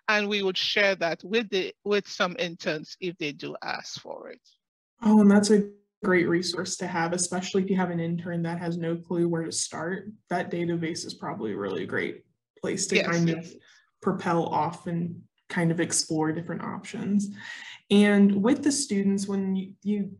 And 0.08 0.28
we 0.28 0.42
would 0.42 0.58
share 0.58 0.94
that 0.96 1.22
with 1.24 1.48
the 1.50 1.72
with 1.84 2.08
some 2.08 2.36
interns 2.38 2.96
if 3.00 3.16
they 3.18 3.32
do 3.32 3.56
ask 3.62 4.00
for 4.00 4.30
it. 4.30 4.40
Oh, 5.02 5.20
and 5.20 5.30
that's 5.30 5.50
a 5.50 5.68
great 6.04 6.28
resource 6.28 6.76
to 6.76 6.86
have, 6.86 7.12
especially 7.12 7.62
if 7.62 7.70
you 7.70 7.76
have 7.76 7.90
an 7.90 8.00
intern 8.00 8.42
that 8.42 8.58
has 8.58 8.76
no 8.76 8.96
clue 8.96 9.28
where 9.28 9.44
to 9.44 9.52
start. 9.52 10.10
That 10.30 10.50
database 10.50 11.06
is 11.06 11.14
probably 11.14 11.54
really 11.54 11.84
a 11.84 11.86
great 11.86 12.24
place 12.60 12.86
to 12.88 12.96
yes, 12.96 13.06
kind 13.06 13.28
yes. 13.28 13.46
of 13.46 13.54
propel 14.00 14.46
off 14.46 14.86
and 14.86 15.22
kind 15.52 15.70
of 15.70 15.80
explore 15.80 16.32
different 16.32 16.62
options. 16.62 17.28
And 17.90 18.42
with 18.42 18.62
the 18.62 18.72
students, 18.72 19.28
when 19.28 19.54
you, 19.54 19.72
you, 19.82 20.10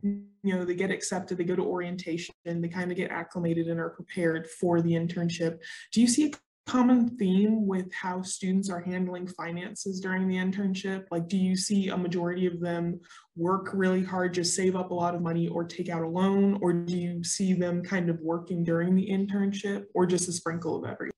you 0.43 0.55
know, 0.55 0.63
they 0.63 0.75
get 0.75 0.91
accepted, 0.91 1.37
they 1.37 1.43
go 1.43 1.55
to 1.55 1.63
orientation, 1.63 2.35
they 2.45 2.67
kind 2.67 2.91
of 2.91 2.97
get 2.97 3.09
acclimated 3.09 3.67
and 3.67 3.79
are 3.79 3.89
prepared 3.89 4.47
for 4.47 4.81
the 4.81 4.91
internship. 4.91 5.57
Do 5.91 6.01
you 6.01 6.07
see 6.07 6.27
a 6.27 6.31
common 6.69 7.17
theme 7.17 7.65
with 7.65 7.91
how 7.93 8.21
students 8.21 8.69
are 8.69 8.79
handling 8.79 9.27
finances 9.27 9.99
during 9.99 10.27
the 10.27 10.35
internship? 10.35 11.05
Like, 11.09 11.27
do 11.27 11.37
you 11.37 11.55
see 11.55 11.89
a 11.89 11.97
majority 11.97 12.45
of 12.45 12.59
them 12.59 12.99
work 13.35 13.71
really 13.73 14.03
hard, 14.03 14.35
just 14.35 14.55
save 14.55 14.75
up 14.75 14.91
a 14.91 14.93
lot 14.93 15.15
of 15.15 15.21
money 15.21 15.47
or 15.47 15.63
take 15.63 15.89
out 15.89 16.03
a 16.03 16.07
loan? 16.07 16.59
Or 16.61 16.73
do 16.73 16.95
you 16.95 17.23
see 17.23 17.53
them 17.53 17.83
kind 17.83 18.09
of 18.09 18.19
working 18.21 18.63
during 18.63 18.95
the 18.95 19.09
internship 19.09 19.85
or 19.95 20.05
just 20.05 20.29
a 20.29 20.31
sprinkle 20.31 20.77
of 20.77 20.89
everything? 20.89 21.12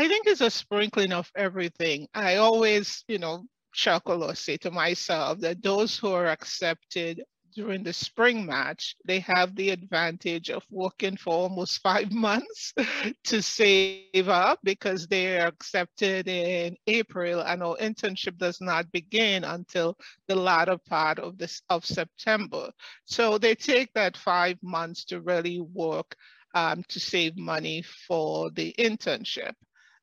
I 0.00 0.08
think 0.08 0.26
it's 0.26 0.40
a 0.40 0.50
sprinkling 0.50 1.12
of 1.12 1.30
everything. 1.36 2.08
I 2.14 2.36
always, 2.36 3.04
you 3.06 3.18
know, 3.18 3.44
chuckle 3.74 4.24
or 4.24 4.34
say 4.34 4.56
to 4.56 4.70
myself 4.70 5.40
that 5.40 5.62
those 5.62 5.98
who 5.98 6.10
are 6.10 6.28
accepted 6.28 7.22
during 7.54 7.82
the 7.82 7.92
spring 7.92 8.46
match, 8.46 8.96
they 9.04 9.18
have 9.20 9.54
the 9.54 9.68
advantage 9.68 10.48
of 10.48 10.64
working 10.70 11.18
for 11.18 11.34
almost 11.34 11.82
five 11.82 12.10
months 12.12 12.72
to 13.24 13.42
save 13.42 14.30
up 14.30 14.58
because 14.64 15.06
they 15.06 15.38
are 15.38 15.48
accepted 15.48 16.26
in 16.28 16.78
April 16.86 17.40
and 17.42 17.62
our 17.62 17.76
internship 17.76 18.38
does 18.38 18.58
not 18.62 18.90
begin 18.92 19.44
until 19.44 19.98
the 20.28 20.34
latter 20.34 20.78
part 20.78 21.18
of 21.18 21.36
this 21.36 21.60
of 21.68 21.84
September. 21.84 22.70
So 23.04 23.36
they 23.36 23.54
take 23.54 23.92
that 23.92 24.16
five 24.16 24.56
months 24.62 25.04
to 25.12 25.20
really 25.20 25.60
work 25.60 26.16
um, 26.54 26.84
to 26.88 26.98
save 26.98 27.36
money 27.36 27.82
for 27.82 28.50
the 28.52 28.74
internship. 28.78 29.52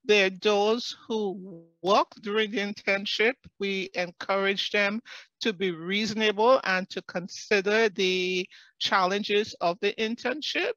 There 0.07 0.27
are 0.27 0.37
those 0.41 0.95
who 1.07 1.65
work 1.83 2.07
during 2.21 2.51
the 2.51 2.59
internship. 2.59 3.33
We 3.59 3.89
encourage 3.93 4.71
them 4.71 5.01
to 5.41 5.53
be 5.53 5.71
reasonable 5.71 6.61
and 6.63 6.89
to 6.91 7.01
consider 7.03 7.89
the 7.89 8.47
challenges 8.79 9.53
of 9.59 9.77
the 9.81 9.93
internship. 9.97 10.73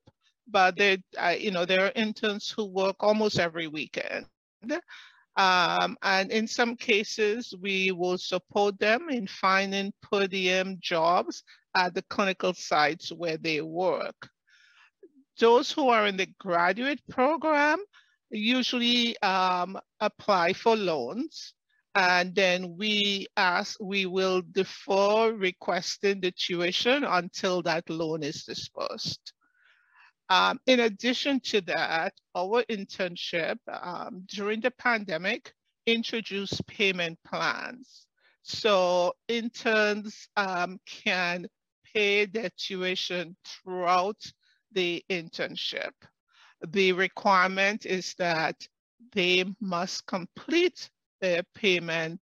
But 0.48 0.76
there, 0.76 0.98
uh, 1.16 1.36
you 1.38 1.52
know, 1.52 1.64
there 1.64 1.86
are 1.86 1.92
interns 1.94 2.50
who 2.50 2.66
work 2.66 2.96
almost 3.00 3.38
every 3.38 3.68
weekend. 3.68 4.26
Um, 5.36 5.96
and 6.02 6.30
in 6.32 6.48
some 6.48 6.76
cases, 6.76 7.54
we 7.60 7.92
will 7.92 8.18
support 8.18 8.78
them 8.80 9.08
in 9.10 9.26
finding 9.28 9.92
per 10.02 10.26
diem 10.26 10.78
jobs 10.80 11.44
at 11.74 11.94
the 11.94 12.02
clinical 12.02 12.52
sites 12.52 13.12
where 13.12 13.36
they 13.36 13.60
work. 13.60 14.28
Those 15.38 15.70
who 15.70 15.88
are 15.88 16.06
in 16.06 16.16
the 16.16 16.28
graduate 16.38 17.00
program, 17.08 17.78
usually 18.30 19.20
um, 19.22 19.78
apply 20.00 20.52
for 20.52 20.76
loans 20.76 21.54
and 21.94 22.34
then 22.34 22.76
we 22.76 23.26
ask, 23.36 23.76
we 23.80 24.06
will 24.06 24.42
defer 24.52 25.32
requesting 25.32 26.20
the 26.20 26.30
tuition 26.30 27.02
until 27.04 27.62
that 27.62 27.90
loan 27.90 28.22
is 28.22 28.44
disbursed. 28.44 29.32
Um, 30.28 30.60
in 30.66 30.80
addition 30.80 31.40
to 31.46 31.60
that, 31.62 32.14
our 32.36 32.62
internship 32.70 33.58
um, 33.68 34.22
during 34.26 34.60
the 34.60 34.70
pandemic 34.70 35.52
introduced 35.86 36.64
payment 36.68 37.18
plans. 37.26 38.06
So 38.42 39.14
interns 39.26 40.28
um, 40.36 40.78
can 40.86 41.48
pay 41.92 42.26
their 42.26 42.50
tuition 42.56 43.36
throughout 43.44 44.22
the 44.70 45.04
internship 45.10 45.90
the 46.68 46.92
requirement 46.92 47.86
is 47.86 48.14
that 48.18 48.56
they 49.12 49.44
must 49.60 50.06
complete 50.06 50.90
their 51.20 51.42
payments 51.54 52.22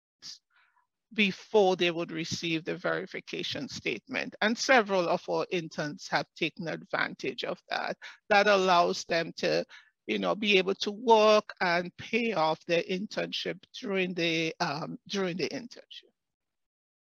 before 1.14 1.76
they 1.76 1.90
would 1.90 2.12
receive 2.12 2.64
the 2.64 2.76
verification 2.76 3.68
statement. 3.68 4.36
And 4.42 4.58
several 4.58 5.08
of 5.08 5.28
our 5.30 5.46
interns 5.52 6.08
have 6.10 6.28
taken 6.36 6.68
advantage 6.68 7.44
of 7.44 7.60
that. 7.70 7.98
That 8.30 8.48
allows 8.48 9.04
them 9.06 9.34
to 9.38 9.66
you 10.08 10.20
know, 10.20 10.34
be 10.34 10.58
able 10.58 10.76
to 10.76 10.92
work 10.92 11.54
and 11.60 11.96
pay 11.98 12.34
off 12.34 12.66
their 12.66 12.82
internship 12.84 13.60
during 13.80 14.14
the 14.14 14.56
um, 14.60 14.98
during 15.10 15.38
the 15.38 15.50
internship. 15.50 16.07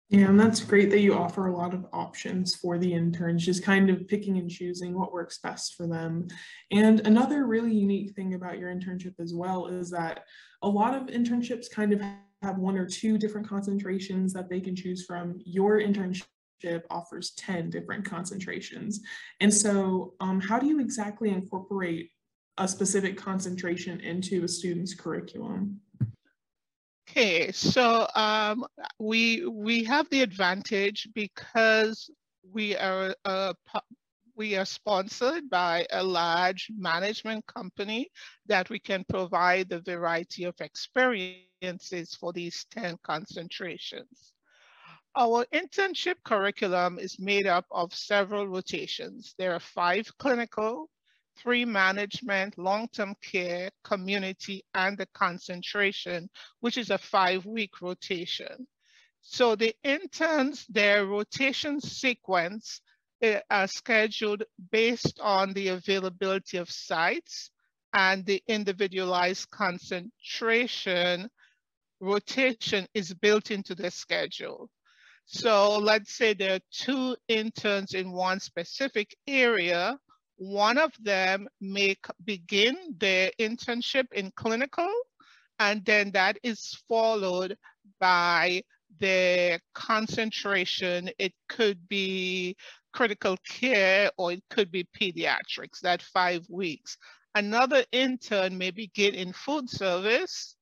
Yeah, 0.09 0.29
and 0.29 0.39
that's 0.39 0.61
great 0.61 0.89
that 0.91 1.01
you 1.01 1.15
offer 1.15 1.47
a 1.47 1.55
lot 1.55 1.73
of 1.73 1.85
options 1.91 2.55
for 2.55 2.77
the 2.77 2.93
interns, 2.93 3.45
just 3.45 3.61
kind 3.61 3.89
of 3.89 4.07
picking 4.07 4.37
and 4.37 4.49
choosing 4.49 4.97
what 4.97 5.11
works 5.11 5.39
best 5.39 5.75
for 5.75 5.85
them. 5.85 6.27
And 6.71 7.05
another 7.05 7.45
really 7.45 7.73
unique 7.73 8.13
thing 8.15 8.33
about 8.33 8.57
your 8.57 8.73
internship 8.73 9.15
as 9.19 9.33
well 9.33 9.67
is 9.67 9.89
that 9.89 10.23
a 10.61 10.67
lot 10.69 10.95
of 10.95 11.07
internships 11.07 11.69
kind 11.69 11.91
of 11.91 12.01
have 12.41 12.57
one 12.57 12.77
or 12.77 12.85
two 12.85 13.17
different 13.17 13.49
concentrations 13.49 14.31
that 14.31 14.49
they 14.49 14.61
can 14.61 14.77
choose 14.77 15.03
from. 15.03 15.41
Your 15.43 15.81
internship 15.81 16.23
offers 16.89 17.31
10 17.31 17.69
different 17.69 18.05
concentrations. 18.05 19.01
And 19.41 19.53
so 19.53 20.13
um, 20.21 20.39
how 20.39 20.57
do 20.57 20.67
you 20.67 20.79
exactly 20.79 21.31
incorporate 21.31 22.11
a 22.57 22.67
specific 22.67 23.17
concentration 23.17 23.99
into 23.99 24.45
a 24.45 24.47
student's 24.47 24.93
curriculum? 24.93 25.81
Okay, 27.09 27.51
so 27.53 28.07
um, 28.15 28.65
we 28.99 29.45
we 29.45 29.83
have 29.85 30.09
the 30.09 30.21
advantage 30.21 31.07
because 31.15 32.09
we 32.51 32.75
are 32.75 33.15
a, 33.23 33.55
we 34.35 34.55
are 34.55 34.65
sponsored 34.65 35.49
by 35.49 35.85
a 35.91 36.03
large 36.03 36.69
management 36.77 37.45
company 37.47 38.09
that 38.45 38.69
we 38.69 38.79
can 38.79 39.03
provide 39.09 39.69
the 39.69 39.79
variety 39.79 40.43
of 40.43 40.53
experiences 40.59 42.13
for 42.19 42.33
these 42.33 42.65
10 42.71 42.97
concentrations. 43.03 44.33
Our 45.15 45.45
internship 45.53 46.15
curriculum 46.23 46.99
is 46.99 47.19
made 47.19 47.47
up 47.47 47.65
of 47.71 47.95
several 47.95 48.47
rotations. 48.47 49.33
There 49.39 49.53
are 49.53 49.59
five 49.59 50.15
clinical, 50.19 50.89
three 51.37 51.65
management, 51.65 52.57
long-term 52.57 53.15
care, 53.21 53.69
community, 53.83 54.63
and 54.73 54.97
the 54.97 55.07
concentration, 55.13 56.29
which 56.59 56.77
is 56.77 56.89
a 56.89 56.97
five-week 56.97 57.81
rotation. 57.81 58.67
So 59.21 59.55
the 59.55 59.75
interns, 59.83 60.65
their 60.67 61.05
rotation 61.05 61.81
sequence 61.81 62.81
uh, 63.23 63.39
are 63.49 63.67
scheduled 63.67 64.43
based 64.71 65.19
on 65.21 65.53
the 65.53 65.69
availability 65.69 66.57
of 66.57 66.69
sites 66.69 67.51
and 67.93 68.25
the 68.25 68.43
individualized 68.47 69.49
concentration 69.49 71.29
rotation 71.99 72.87
is 72.93 73.13
built 73.13 73.51
into 73.51 73.73
the 73.75 73.89
schedule. 73.89 74.69
So 75.25 75.77
let's 75.77 76.15
say 76.15 76.33
there 76.33 76.55
are 76.55 76.59
two 76.71 77.15
interns 77.27 77.93
in 77.93 78.11
one 78.11 78.39
specific 78.39 79.15
area. 79.27 79.97
One 80.37 80.77
of 80.77 80.91
them 80.99 81.47
may 81.59 81.95
begin 82.23 82.95
their 82.97 83.31
internship 83.39 84.05
in 84.13 84.31
clinical, 84.35 84.89
and 85.59 85.83
then 85.83 86.11
that 86.11 86.37
is 86.43 86.75
followed 86.87 87.57
by 87.99 88.63
the 88.99 89.59
concentration. 89.73 91.09
It 91.17 91.33
could 91.49 91.87
be 91.89 92.55
critical 92.93 93.37
care 93.47 94.11
or 94.17 94.31
it 94.31 94.43
could 94.49 94.71
be 94.71 94.87
pediatrics, 94.99 95.79
that 95.81 96.01
five 96.01 96.45
weeks. 96.49 96.97
Another 97.35 97.83
intern 97.91 98.57
may 98.57 98.71
begin 98.71 99.13
in 99.13 99.33
food 99.33 99.69
service 99.69 100.55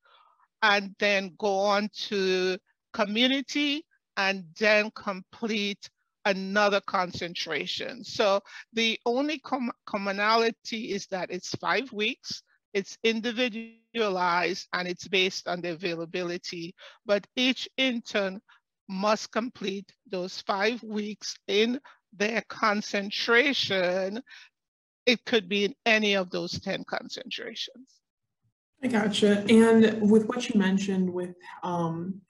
and 0.62 0.96
then 1.00 1.36
go 1.38 1.60
on 1.60 1.90
to 2.10 2.58
community 2.94 3.86
and 4.18 4.46
then 4.58 4.92
complete 4.92 5.90
another 6.26 6.82
concentration. 6.82 8.04
So 8.04 8.42
the 8.74 9.00
only 9.06 9.40
com 9.40 9.72
commonality 9.86 10.92
is 10.92 11.08
that 11.08 11.32
it's 11.32 11.56
five 11.56 11.92
weeks, 11.92 12.44
it's 12.74 12.98
individualized, 13.04 14.68
and 14.74 14.88
it's 14.88 15.08
based 15.08 15.48
on 15.48 15.62
the 15.62 15.72
availability, 15.72 16.76
but 17.06 17.26
each 17.36 17.70
intern 17.78 18.42
must 18.88 19.32
complete 19.32 19.92
those 20.10 20.42
five 20.42 20.84
weeks 20.84 21.36
in 21.48 21.80
their 22.14 22.44
concentration 22.48 24.22
it 25.06 25.24
could 25.26 25.48
be 25.48 25.66
in 25.66 25.76
any 25.86 26.16
of 26.16 26.30
those 26.32 26.60
10 26.60 26.84
concentrations. 26.86 27.90
I 28.84 28.88
gotcha. 28.88 29.46
And 29.50 30.10
with 30.10 30.28
what 30.28 30.50
you 30.50 30.60
mentioned 30.60 31.12
with 31.12 31.36
um, 31.64 32.22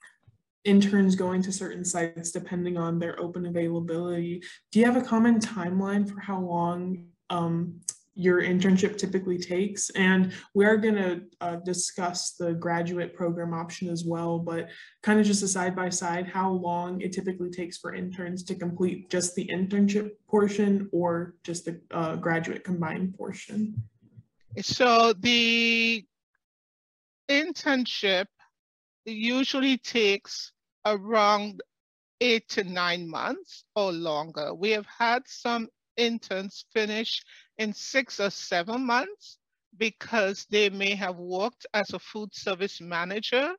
interns 0.66 1.14
going 1.14 1.42
to 1.42 1.52
certain 1.52 1.84
sites 1.84 2.30
depending 2.30 2.76
on 2.76 2.98
their 2.98 3.20
open 3.20 3.46
availability, 3.46 4.42
do 4.72 4.80
you 4.80 4.84
have 4.84 4.96
a 4.96 5.02
common 5.02 5.38
timeline 5.38 6.08
for 6.08 6.20
how 6.20 6.40
long 6.40 7.06
um, 7.30 7.80
your 8.16 8.42
internship 8.42 8.96
typically 8.96 9.38
takes. 9.38 9.90
And 9.90 10.32
we 10.54 10.64
are 10.64 10.78
going 10.78 10.94
to 10.94 11.22
uh, 11.42 11.56
discuss 11.56 12.32
the 12.32 12.54
graduate 12.54 13.14
program 13.14 13.52
option 13.52 13.90
as 13.90 14.04
well, 14.06 14.38
but 14.38 14.70
kind 15.02 15.20
of 15.20 15.26
just 15.26 15.42
a 15.42 15.48
side 15.48 15.76
by 15.76 15.90
side, 15.90 16.26
how 16.26 16.50
long 16.50 17.02
it 17.02 17.12
typically 17.12 17.50
takes 17.50 17.76
for 17.76 17.94
interns 17.94 18.42
to 18.44 18.54
complete 18.54 19.10
just 19.10 19.34
the 19.34 19.46
internship 19.48 20.12
portion 20.28 20.88
or 20.92 21.34
just 21.44 21.66
the 21.66 21.78
uh, 21.90 22.16
graduate 22.16 22.64
combined 22.64 23.14
portion. 23.18 23.82
So 24.62 25.12
the 25.12 26.02
internship 27.28 28.26
usually 29.04 29.76
takes 29.76 30.52
around 30.86 31.62
eight 32.20 32.48
to 32.50 32.64
nine 32.64 33.08
months 33.08 33.64
or 33.74 33.92
longer. 33.92 34.54
We 34.54 34.70
have 34.70 34.86
had 34.86 35.22
some 35.26 35.68
interns 35.96 36.64
finish 36.72 37.22
in 37.58 37.74
six 37.74 38.20
or 38.20 38.30
seven 38.30 38.86
months 38.86 39.38
because 39.78 40.46
they 40.50 40.70
may 40.70 40.94
have 40.94 41.16
worked 41.16 41.66
as 41.74 41.92
a 41.92 41.98
food 41.98 42.34
service 42.34 42.80
manager 42.80 43.54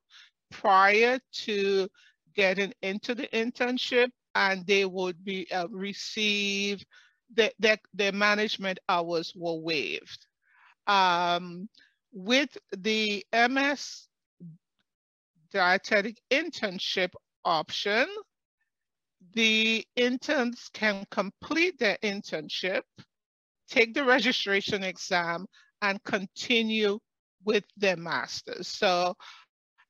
prior 0.51 1.19
to 1.33 1.87
getting 2.35 2.73
into 2.81 3.15
the 3.15 3.27
internship 3.33 4.09
and 4.35 4.65
they 4.67 4.85
would 4.85 5.23
be 5.25 5.51
uh, 5.51 5.67
receive 5.69 6.83
the, 7.35 7.51
the, 7.59 7.77
their 7.93 8.13
management 8.13 8.79
hours 8.89 9.33
were 9.35 9.59
waived. 9.59 10.25
Um, 10.87 11.69
with 12.13 12.57
the 12.77 13.25
MS 13.33 14.07
dietetic 15.51 16.17
internship 16.31 17.09
option, 17.45 18.07
the 19.33 19.85
interns 19.95 20.69
can 20.73 21.05
complete 21.11 21.77
their 21.79 21.97
internship 22.03 22.81
take 23.67 23.93
the 23.93 24.03
registration 24.03 24.83
exam 24.83 25.45
and 25.81 26.03
continue 26.03 26.99
with 27.43 27.63
their 27.77 27.97
masters. 27.97 28.67
So 28.67 29.15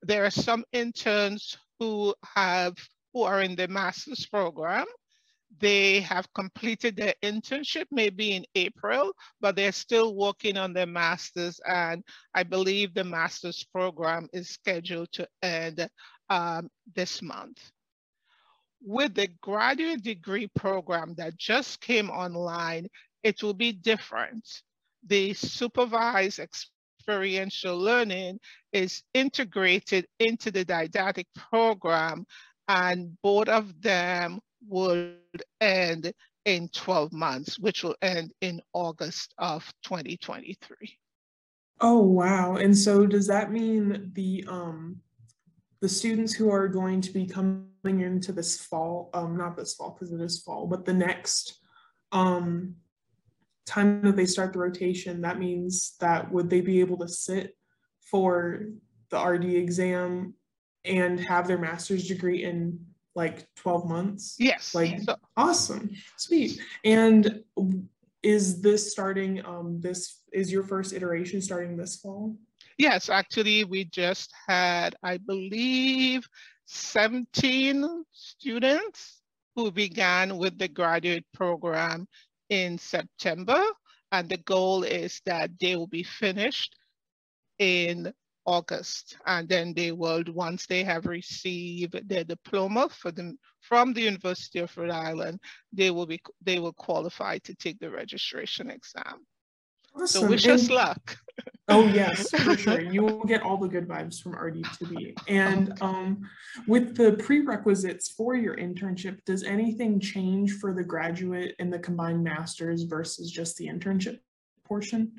there 0.02 0.26
are 0.26 0.32
some 0.32 0.64
interns 0.74 1.58
who 1.80 2.14
have 2.36 2.76
who 3.14 3.24
are 3.24 3.42
in 3.42 3.56
the 3.56 3.68
master's 3.68 4.26
program. 4.26 4.86
They 5.60 6.02
have 6.02 6.32
completed 6.34 6.96
their 6.96 7.14
internship 7.24 7.86
maybe 7.90 8.34
in 8.34 8.46
April, 8.56 9.14
but 9.42 9.56
they're 9.56 9.72
still 9.72 10.16
working 10.16 10.58
on 10.58 10.74
their 10.74 10.86
master's. 10.86 11.60
And 11.68 12.04
I 12.34 12.44
believe 12.44 12.94
the 12.94 13.04
master's 13.04 13.64
program 13.64 14.28
is 14.34 14.50
scheduled 14.50 15.12
to 15.14 15.28
end 15.42 15.90
um, 16.30 16.70
this 16.96 17.22
month. 17.22 17.72
With 18.84 19.16
the 19.16 19.30
graduate 19.42 20.04
degree 20.04 20.48
program 20.56 21.16
that 21.18 21.38
just 21.38 21.82
came 21.82 22.10
online, 22.10 22.88
it 23.24 23.42
will 23.42 23.56
be 23.56 23.72
different. 23.72 24.46
The 25.08 25.34
supervised 25.34 26.40
experiential 26.40 27.78
learning 27.78 28.40
is 28.74 29.02
integrated 29.14 30.06
into 30.20 30.52
the 30.52 30.66
didactic 30.66 31.28
program 31.36 32.26
and 32.68 33.18
both 33.24 33.48
of 33.48 33.82
them 33.82 34.40
would 34.68 35.18
end 35.62 36.14
in 36.46 36.70
12 36.70 37.12
months, 37.12 37.60
which 37.60 37.84
will 37.84 37.96
end 38.02 38.32
in 38.42 38.62
August 38.74 39.34
of 39.38 39.64
2023. 39.84 40.98
Oh, 41.80 42.00
wow. 42.00 42.56
And 42.56 42.76
so 42.76 43.06
does 43.06 43.28
that 43.28 43.52
mean 43.52 44.12
the 44.14 44.46
um 44.48 44.98
the 45.80 45.90
students 45.90 46.34
who 46.34 46.50
are 46.50 46.68
going 46.68 47.02
to 47.02 47.12
be 47.12 47.28
coming 47.28 47.68
into 47.84 48.32
this 48.32 48.60
fall, 48.60 49.12
um, 49.14 49.38
not 49.38 49.56
this 49.56 49.76
fall 49.76 49.92
because 49.92 50.12
it 50.12 50.20
is 50.22 50.42
fall, 50.42 50.66
but 50.66 50.86
the 50.86 50.94
next 50.94 51.60
um 52.12 52.76
time 53.68 54.02
that 54.02 54.16
they 54.16 54.26
start 54.26 54.54
the 54.54 54.60
rotation, 54.60 55.22
that 55.22 55.38
means 55.38 55.96
that 56.00 56.32
would 56.32 56.50
they 56.50 56.62
be 56.62 56.80
able 56.80 56.98
to 56.98 57.08
sit 57.08 57.56
for 58.00 58.70
the 59.10 59.22
RD 59.22 59.44
exam 59.44 60.34
and 60.86 61.20
have 61.20 61.48
their 61.48 61.58
master's 61.58 62.08
degree 62.08 62.44
in 62.46 62.80
like 63.18 63.48
12 63.56 63.90
months? 63.90 64.36
Yes. 64.40 64.74
Like 64.74 65.02
so. 65.02 65.16
awesome. 65.36 65.90
Sweet. 66.16 66.62
And 66.86 67.44
is 68.24 68.62
this 68.62 68.92
starting 68.92 69.44
um 69.46 69.82
this 69.82 70.22
is 70.32 70.52
your 70.52 70.64
first 70.64 70.94
iteration 70.94 71.42
starting 71.42 71.76
this 71.76 71.98
fall? 71.98 72.38
Yes, 72.78 73.10
actually 73.10 73.66
we 73.66 73.86
just 73.86 74.32
had 74.48 74.96
I 75.04 75.18
believe 75.18 76.30
17 76.68 78.06
students 78.12 79.22
who 79.56 79.72
began 79.72 80.38
with 80.38 80.60
the 80.60 80.68
graduate 80.68 81.26
program 81.34 82.08
in 82.50 82.78
September, 82.78 83.64
and 84.12 84.30
the 84.30 84.38
goal 84.38 84.84
is 84.84 85.22
that 85.26 85.50
they 85.60 85.76
will 85.76 85.88
be 85.88 86.04
finished 86.04 86.76
in 87.58 88.14
August. 88.48 89.18
And 89.28 89.48
then 89.48 89.74
they 89.74 89.92
will, 89.92 90.24
once 90.30 90.66
they 90.66 90.84
have 90.84 91.06
received 91.06 92.00
their 92.08 92.24
diploma 92.24 92.90
for 92.90 93.12
them 93.12 93.38
from 93.60 93.94
the 93.94 94.02
University 94.02 94.60
of 94.60 94.76
Rhode 94.76 94.90
Island, 94.90 95.40
they 95.74 95.92
will 95.92 96.08
be 96.08 96.22
they 96.42 96.58
will 96.58 96.74
qualify 96.74 97.38
to 97.40 97.54
take 97.54 97.78
the 97.80 97.92
registration 97.92 98.72
exam. 98.72 99.26
Awesome. 99.94 100.22
So 100.22 100.28
wish 100.28 100.46
and, 100.46 100.54
us 100.54 100.70
luck. 100.70 101.18
oh 101.68 101.86
yes, 101.88 102.30
for 102.30 102.58
sure. 102.58 102.82
You 102.82 103.04
will 103.04 103.26
get 103.26 103.42
all 103.42 103.58
the 103.58 103.68
good 103.68 103.88
vibes 103.88 104.22
from 104.22 104.34
RD2B. 104.34 105.18
And 105.28 105.72
okay. 105.72 105.82
um, 105.82 106.22
with 106.68 106.96
the 106.96 107.14
prerequisites 107.14 108.10
for 108.10 108.36
your 108.36 108.56
internship, 108.56 109.20
does 109.26 109.44
anything 109.44 110.00
change 110.00 110.54
for 110.54 110.74
the 110.74 110.84
graduate 110.84 111.56
in 111.60 111.70
the 111.70 111.80
combined 111.80 112.24
masters 112.24 112.84
versus 112.84 113.30
just 113.30 113.58
the 113.58 113.68
internship 113.68 114.20
portion? 114.66 115.12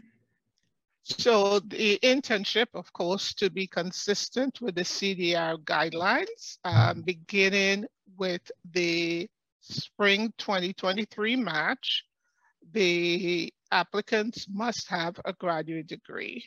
So 1.17 1.61
the 1.61 1.99
internship, 2.03 2.67
of 2.75 2.93
course, 2.93 3.33
to 3.35 3.49
be 3.49 3.67
consistent 3.67 4.61
with 4.61 4.75
the 4.75 4.83
CDR 4.83 5.57
guidelines, 5.65 6.59
um, 6.65 7.01
beginning 7.01 7.87
with 8.19 8.43
the 8.73 9.29
spring 9.61 10.33
2023 10.37 11.37
match, 11.37 12.05
the 12.73 13.53
applicants 13.73 14.47
must 14.53 14.89
have 14.89 15.19
a 15.25 15.33
graduate 15.33 15.87
degree. 15.87 16.45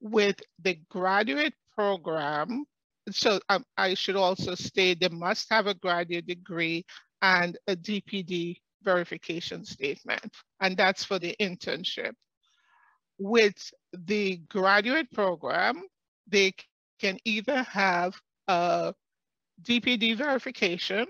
With 0.00 0.40
the 0.62 0.78
graduate 0.90 1.54
program, 1.74 2.66
so 3.10 3.40
um, 3.48 3.64
I 3.76 3.94
should 3.94 4.16
also 4.16 4.54
state 4.54 5.00
they 5.00 5.08
must 5.08 5.48
have 5.50 5.66
a 5.66 5.74
graduate 5.74 6.26
degree 6.26 6.84
and 7.22 7.56
a 7.68 7.76
DPD 7.76 8.58
verification 8.82 9.64
statement, 9.64 10.30
and 10.60 10.76
that's 10.76 11.04
for 11.04 11.18
the 11.18 11.34
internship. 11.40 12.12
With 13.18 13.70
the 13.92 14.38
graduate 14.48 15.10
program, 15.12 15.82
they 16.26 16.54
can 17.00 17.18
either 17.24 17.62
have 17.62 18.20
a 18.48 18.94
DPD 19.62 20.16
verification 20.16 21.06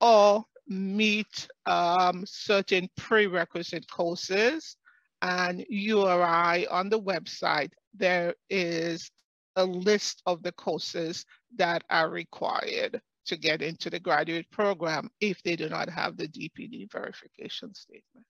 or 0.00 0.44
meet 0.66 1.48
um, 1.66 2.24
certain 2.26 2.88
prerequisite 2.96 3.90
courses 3.90 4.76
and 5.22 5.64
URI 5.68 6.66
on 6.66 6.88
the 6.88 7.00
website, 7.00 7.70
there 7.94 8.34
is 8.50 9.10
a 9.56 9.64
list 9.64 10.22
of 10.26 10.42
the 10.42 10.52
courses 10.52 11.24
that 11.56 11.84
are 11.90 12.10
required 12.10 13.00
to 13.26 13.36
get 13.36 13.62
into 13.62 13.88
the 13.88 14.00
graduate 14.00 14.50
program 14.50 15.08
if 15.20 15.40
they 15.44 15.54
do 15.54 15.68
not 15.68 15.88
have 15.88 16.16
the 16.16 16.26
DPD 16.26 16.90
verification 16.90 17.72
statement. 17.72 18.26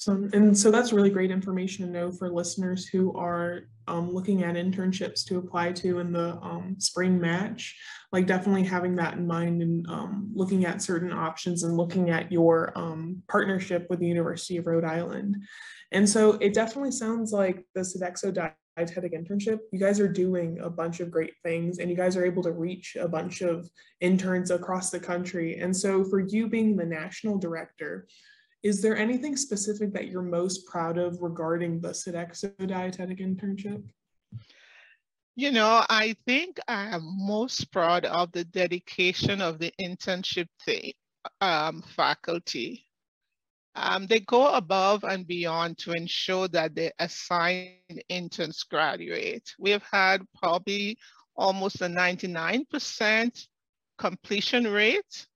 Awesome. 0.00 0.28
And 0.32 0.56
so 0.56 0.70
that's 0.70 0.92
really 0.92 1.10
great 1.10 1.30
information 1.30 1.86
to 1.86 1.92
know 1.92 2.12
for 2.12 2.28
listeners 2.28 2.86
who 2.86 3.16
are 3.16 3.62
um, 3.86 4.12
looking 4.12 4.42
at 4.42 4.54
internships 4.54 5.24
to 5.26 5.38
apply 5.38 5.72
to 5.72 5.98
in 6.00 6.12
the 6.12 6.38
um, 6.42 6.76
spring 6.78 7.18
match. 7.20 7.76
Like 8.12 8.26
definitely 8.26 8.64
having 8.64 8.96
that 8.96 9.14
in 9.14 9.26
mind 9.26 9.62
and 9.62 9.86
um, 9.88 10.30
looking 10.34 10.66
at 10.66 10.82
certain 10.82 11.12
options 11.12 11.62
and 11.62 11.76
looking 11.76 12.10
at 12.10 12.30
your 12.30 12.72
um, 12.76 13.22
partnership 13.28 13.86
with 13.88 14.00
the 14.00 14.06
University 14.06 14.56
of 14.56 14.66
Rhode 14.66 14.84
Island. 14.84 15.36
And 15.92 16.08
so 16.08 16.32
it 16.32 16.54
definitely 16.54 16.90
sounds 16.90 17.32
like 17.32 17.64
the 17.74 17.80
Sodexo 17.80 18.34
dietetic 18.76 19.14
internship, 19.14 19.58
you 19.72 19.78
guys 19.78 20.00
are 20.00 20.08
doing 20.08 20.58
a 20.60 20.70
bunch 20.70 21.00
of 21.00 21.10
great 21.10 21.34
things 21.42 21.78
and 21.78 21.88
you 21.88 21.96
guys 21.96 22.16
are 22.16 22.26
able 22.26 22.42
to 22.42 22.52
reach 22.52 22.96
a 23.00 23.08
bunch 23.08 23.40
of 23.40 23.68
interns 24.00 24.50
across 24.50 24.90
the 24.90 24.98
country. 24.98 25.58
And 25.58 25.74
so 25.76 26.04
for 26.04 26.20
you 26.20 26.48
being 26.48 26.76
the 26.76 26.84
national 26.84 27.38
director, 27.38 28.06
is 28.64 28.80
there 28.80 28.96
anything 28.96 29.36
specific 29.36 29.92
that 29.92 30.08
you're 30.08 30.22
most 30.22 30.66
proud 30.66 30.96
of 30.96 31.18
regarding 31.20 31.80
the 31.80 31.90
Sodexo 31.90 32.50
dietetic 32.66 33.18
internship? 33.18 33.84
You 35.36 35.52
know, 35.52 35.84
I 35.90 36.16
think 36.26 36.58
I 36.66 36.86
am 36.94 37.02
most 37.04 37.70
proud 37.70 38.06
of 38.06 38.32
the 38.32 38.44
dedication 38.44 39.42
of 39.42 39.58
the 39.58 39.70
internship 39.78 40.46
um, 41.42 41.82
faculty. 41.94 42.86
Um, 43.74 44.06
they 44.06 44.20
go 44.20 44.48
above 44.54 45.04
and 45.04 45.26
beyond 45.26 45.76
to 45.78 45.92
ensure 45.92 46.48
that 46.48 46.74
the 46.74 46.92
assigned 46.98 48.02
interns 48.08 48.62
graduate. 48.62 49.50
We 49.58 49.72
have 49.72 49.82
had 49.82 50.22
probably 50.40 50.96
almost 51.36 51.82
a 51.82 51.86
99% 51.86 53.46
completion 53.98 54.68
rate 54.68 55.26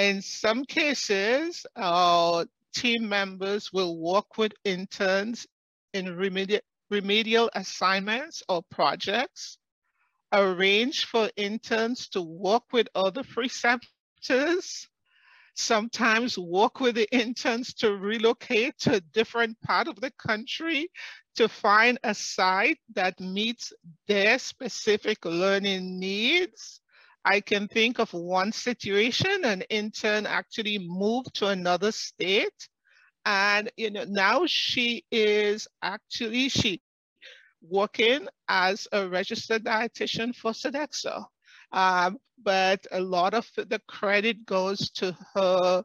in 0.00 0.22
some 0.22 0.64
cases, 0.64 1.66
our 1.76 2.46
team 2.74 3.08
members 3.08 3.72
will 3.72 3.98
work 3.98 4.38
with 4.38 4.52
interns 4.64 5.46
in 5.92 6.06
remedi 6.06 6.60
remedial 6.90 7.50
assignments 7.54 8.42
or 8.48 8.62
projects, 8.70 9.58
arrange 10.32 11.04
for 11.04 11.30
interns 11.36 12.08
to 12.08 12.22
work 12.22 12.62
with 12.72 12.88
other 12.94 13.22
preceptors, 13.22 14.88
sometimes 15.54 16.38
work 16.38 16.80
with 16.80 16.94
the 16.94 17.08
interns 17.14 17.74
to 17.74 17.94
relocate 17.94 18.78
to 18.78 18.94
a 18.94 19.00
different 19.00 19.60
part 19.60 19.88
of 19.88 20.00
the 20.00 20.10
country 20.12 20.88
to 21.36 21.48
find 21.48 21.98
a 22.04 22.14
site 22.14 22.78
that 22.94 23.20
meets 23.20 23.72
their 24.06 24.38
specific 24.38 25.24
learning 25.24 25.98
needs 25.98 26.80
I 27.28 27.40
can 27.42 27.68
think 27.68 27.98
of 28.00 28.12
one 28.14 28.52
situation, 28.52 29.44
an 29.44 29.62
intern 29.70 30.26
actually 30.26 30.78
moved 30.78 31.34
to 31.36 31.48
another 31.48 31.92
state 31.92 32.68
and 33.26 33.70
you 33.76 33.90
know 33.90 34.04
now 34.08 34.46
she 34.46 35.04
is 35.12 35.68
actually 35.82 36.48
she 36.48 36.82
working 37.62 38.28
as 38.48 38.88
a 38.92 39.08
registered 39.08 39.64
dietitian 39.64 40.34
for 40.34 40.52
Sodexo. 40.52 41.26
Um, 41.72 42.18
but 42.42 42.86
a 42.92 43.00
lot 43.00 43.34
of 43.34 43.50
the 43.56 43.80
credit 43.88 44.46
goes 44.46 44.90
to 44.92 45.16
her 45.34 45.84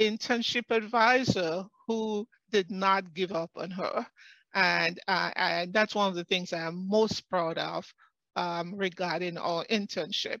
internship 0.00 0.70
advisor 0.70 1.64
who 1.88 2.28
did 2.50 2.70
not 2.70 3.14
give 3.14 3.32
up 3.32 3.50
on 3.56 3.70
her. 3.72 4.06
And, 4.54 5.00
uh, 5.08 5.30
and 5.36 5.72
that's 5.72 5.94
one 5.94 6.08
of 6.08 6.16
the 6.16 6.24
things 6.24 6.52
I'm 6.52 6.88
most 6.88 7.28
proud 7.30 7.58
of 7.58 7.92
um, 8.36 8.74
regarding 8.76 9.38
our 9.38 9.64
internship. 9.66 10.40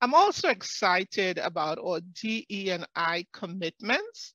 I'm 0.00 0.14
also 0.14 0.48
excited 0.48 1.38
about 1.38 1.78
our 1.78 2.00
DE 2.00 2.70
and 2.70 2.86
I 2.94 3.26
commitments 3.32 4.34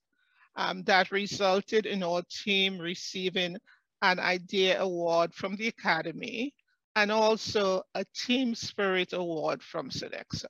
um, 0.55 0.83
that 0.83 1.11
resulted 1.11 1.85
in 1.85 2.03
our 2.03 2.21
team 2.29 2.77
receiving 2.77 3.57
an 4.01 4.19
IDEA 4.19 4.81
award 4.81 5.33
from 5.33 5.55
the 5.55 5.69
Academy 5.69 6.53
and 6.95 7.11
also 7.11 7.83
a 7.95 8.05
Team 8.13 8.53
Spirit 8.53 9.13
award 9.13 9.63
from 9.63 9.89
Sodexo. 9.89 10.45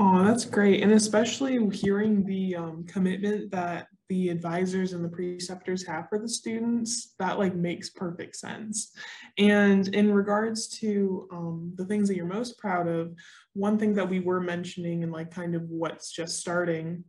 Oh, 0.00 0.24
that's 0.24 0.44
great. 0.44 0.82
And 0.82 0.92
especially 0.92 1.58
hearing 1.70 2.24
the 2.24 2.56
um, 2.56 2.84
commitment 2.84 3.50
that 3.52 3.88
the 4.08 4.28
advisors 4.30 4.92
and 4.92 5.04
the 5.04 5.08
preceptors 5.08 5.86
have 5.86 6.08
for 6.08 6.18
the 6.18 6.28
students, 6.28 7.14
that 7.18 7.38
like 7.38 7.54
makes 7.54 7.90
perfect 7.90 8.36
sense. 8.36 8.92
And 9.36 9.88
in 9.94 10.12
regards 10.12 10.68
to 10.80 11.28
um, 11.32 11.72
the 11.76 11.84
things 11.84 12.08
that 12.08 12.16
you're 12.16 12.26
most 12.26 12.58
proud 12.58 12.88
of, 12.88 13.14
one 13.54 13.78
thing 13.78 13.94
that 13.94 14.08
we 14.08 14.20
were 14.20 14.40
mentioning 14.40 15.02
and 15.02 15.12
like 15.12 15.30
kind 15.30 15.54
of 15.54 15.62
what's 15.68 16.10
just 16.12 16.40
starting 16.40 17.04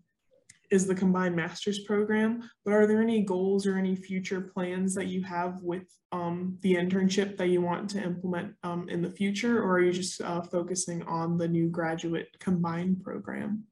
is 0.72 0.86
the 0.86 0.96
combined 0.96 1.36
master's 1.36 1.80
program, 1.80 2.48
but 2.64 2.74
are 2.74 2.86
there 2.86 3.02
any 3.02 3.22
goals 3.22 3.66
or 3.66 3.78
any 3.78 3.96
future 3.96 4.42
plans 4.42 4.94
that 4.94 5.08
you 5.08 5.24
have 5.24 5.62
with 5.64 5.88
um, 6.12 6.58
the 6.62 6.76
internship 6.76 7.38
that 7.38 7.50
you 7.50 7.62
want 7.62 7.90
to 7.90 8.04
implement 8.04 8.54
um, 8.64 8.88
in 8.90 9.02
the 9.02 9.10
future, 9.10 9.64
or 9.64 9.74
are 9.74 9.82
you 9.82 9.92
just 9.92 10.22
uh, 10.22 10.42
focusing 10.42 11.02
on 11.04 11.38
the 11.38 11.48
new 11.48 11.70
graduate 11.70 12.28
combined 12.40 13.04
program? 13.04 13.64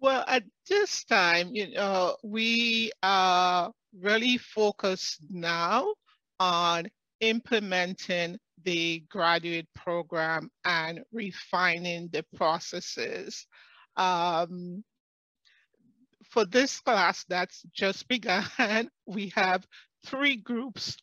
Well, 0.00 0.24
at 0.28 0.44
this 0.68 1.04
time, 1.04 1.50
you 1.54 1.72
know, 1.72 2.16
we 2.22 2.92
are 3.02 3.72
really 4.00 4.38
focused 4.38 5.18
now 5.28 5.92
on 6.38 6.86
implementing 7.20 8.38
the 8.64 9.00
graduate 9.08 9.66
program 9.74 10.50
and 10.64 11.00
refining 11.12 12.08
the 12.12 12.24
processes. 12.36 13.46
Um, 13.96 14.84
for 16.30 16.44
this 16.44 16.78
class 16.80 17.24
that's 17.28 17.62
just 17.72 18.06
begun, 18.06 18.44
we 19.06 19.32
have 19.34 19.66
three 20.06 20.36
groups 20.36 20.96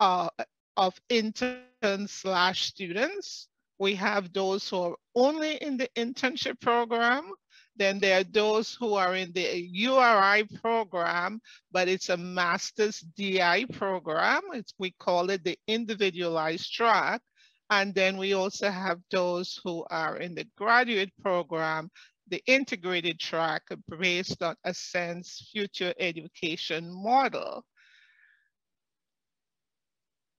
uh, 0.00 0.28
of 0.76 1.00
interns 1.08 2.10
slash 2.10 2.64
students. 2.64 3.48
We 3.78 3.94
have 3.94 4.32
those 4.32 4.68
who 4.68 4.82
are 4.82 4.96
only 5.14 5.56
in 5.56 5.76
the 5.76 5.88
internship 5.96 6.60
program. 6.60 7.32
Then 7.76 7.98
there 7.98 8.20
are 8.20 8.24
those 8.24 8.76
who 8.78 8.94
are 8.94 9.14
in 9.14 9.32
the 9.32 9.66
URI 9.72 10.44
program, 10.60 11.40
but 11.70 11.88
it's 11.88 12.10
a 12.10 12.16
master's 12.16 13.00
DI 13.00 13.66
program. 13.72 14.42
It's, 14.52 14.74
we 14.78 14.92
call 14.98 15.30
it 15.30 15.42
the 15.44 15.58
individualized 15.66 16.72
track. 16.72 17.22
And 17.70 17.94
then 17.94 18.18
we 18.18 18.34
also 18.34 18.68
have 18.68 18.98
those 19.10 19.58
who 19.64 19.86
are 19.90 20.18
in 20.18 20.34
the 20.34 20.46
graduate 20.56 21.10
program 21.22 21.90
the 22.32 22.42
integrated 22.46 23.20
track 23.20 23.62
based 23.98 24.42
on 24.42 24.56
ACEND's 24.64 25.50
future 25.52 25.92
education 25.98 26.90
model. 26.90 27.62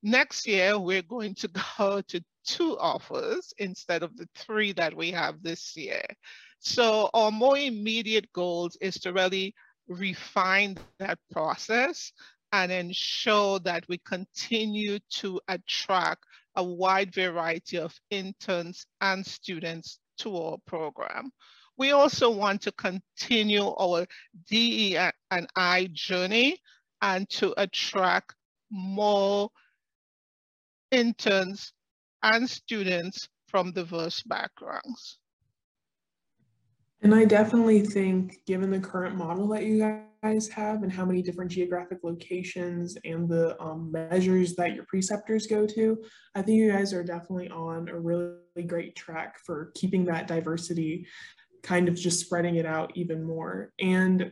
Next 0.01 0.47
year, 0.47 0.79
we're 0.79 1.03
going 1.03 1.35
to 1.35 1.49
go 1.77 2.01
to 2.01 2.23
two 2.45 2.77
offers 2.79 3.53
instead 3.59 4.01
of 4.01 4.17
the 4.17 4.27
three 4.35 4.73
that 4.73 4.95
we 4.95 5.11
have 5.11 5.43
this 5.43 5.77
year. 5.77 6.03
So 6.65 7.09
our 7.13 7.29
more 7.29 7.57
immediate 7.57 8.31
goals 8.31 8.77
is 8.79 8.95
to 9.01 9.11
really 9.11 9.53
refine 9.89 10.77
that 10.97 11.19
process 11.29 12.13
and 12.53 12.71
ensure 12.71 13.59
that 13.59 13.83
we 13.89 13.97
continue 13.97 14.99
to 15.15 15.41
attract 15.49 16.23
a 16.55 16.63
wide 16.63 17.13
variety 17.13 17.77
of 17.77 17.93
interns 18.09 18.85
and 19.01 19.25
students 19.25 19.99
to 20.19 20.37
our 20.37 20.57
program. 20.65 21.31
We 21.77 21.91
also 21.91 22.29
want 22.29 22.61
to 22.61 22.71
continue 22.71 23.67
our 23.67 24.05
DE 24.49 24.95
and 25.31 25.47
I 25.57 25.89
journey 25.91 26.59
and 27.01 27.29
to 27.31 27.53
attract 27.57 28.35
more 28.71 29.49
interns 30.91 31.73
and 32.21 32.49
students 32.49 33.27
from 33.49 33.73
diverse 33.73 34.23
backgrounds. 34.23 35.19
And 37.03 37.13
I 37.13 37.25
definitely 37.25 37.81
think, 37.81 38.37
given 38.47 38.71
the 38.71 38.79
current 38.79 39.17
model 39.17 39.45
that 39.49 39.65
you 39.65 39.77
guys 40.23 40.47
have 40.47 40.83
and 40.83 40.91
how 40.91 41.03
many 41.03 41.21
different 41.21 41.51
geographic 41.51 41.97
locations 42.01 42.97
and 43.03 43.27
the 43.27 43.61
um, 43.61 43.91
measures 43.91 44.55
that 44.55 44.73
your 44.73 44.85
preceptors 44.85 45.45
go 45.45 45.67
to, 45.67 46.01
I 46.33 46.41
think 46.41 46.59
you 46.59 46.71
guys 46.71 46.93
are 46.93 47.03
definitely 47.03 47.49
on 47.49 47.89
a 47.89 47.99
really 47.99 48.63
great 48.65 48.95
track 48.95 49.37
for 49.45 49.73
keeping 49.75 50.05
that 50.05 50.27
diversity, 50.27 51.05
kind 51.61 51.89
of 51.89 51.95
just 51.95 52.21
spreading 52.21 52.55
it 52.55 52.65
out 52.65 52.93
even 52.95 53.21
more. 53.21 53.73
And 53.81 54.31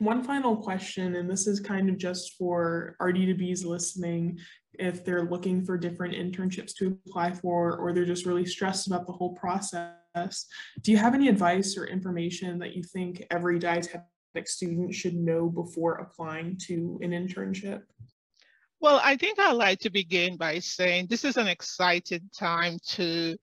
one 0.00 0.24
final 0.24 0.56
question, 0.56 1.14
and 1.14 1.30
this 1.30 1.46
is 1.46 1.60
kind 1.60 1.88
of 1.88 1.96
just 1.96 2.34
for 2.36 2.96
RD2Bs 3.00 3.64
listening, 3.64 4.40
if 4.78 5.04
they're 5.04 5.28
looking 5.28 5.64
for 5.64 5.76
different 5.76 6.14
internships 6.14 6.74
to 6.76 6.98
apply 7.06 7.32
for, 7.32 7.76
or 7.76 7.92
they're 7.92 8.04
just 8.04 8.26
really 8.26 8.46
stressed 8.46 8.86
about 8.86 9.06
the 9.06 9.12
whole 9.12 9.34
process. 9.34 10.46
Do 10.82 10.90
you 10.90 10.96
have 10.96 11.14
any 11.14 11.28
advice 11.28 11.76
or 11.76 11.86
information 11.86 12.58
that 12.60 12.74
you 12.74 12.82
think 12.82 13.26
every 13.30 13.58
dietetic 13.58 14.04
student 14.44 14.94
should 14.94 15.14
know 15.14 15.48
before 15.48 15.94
applying 15.94 16.58
to 16.66 16.98
an 17.02 17.10
internship? 17.10 17.82
Well, 18.80 19.00
I 19.02 19.16
think 19.16 19.38
I'd 19.38 19.52
like 19.52 19.80
to 19.80 19.90
begin 19.90 20.36
by 20.36 20.58
saying 20.58 21.06
this 21.08 21.24
is 21.24 21.36
an 21.36 21.46
exciting 21.46 22.28
time 22.36 22.78
to 22.88 23.36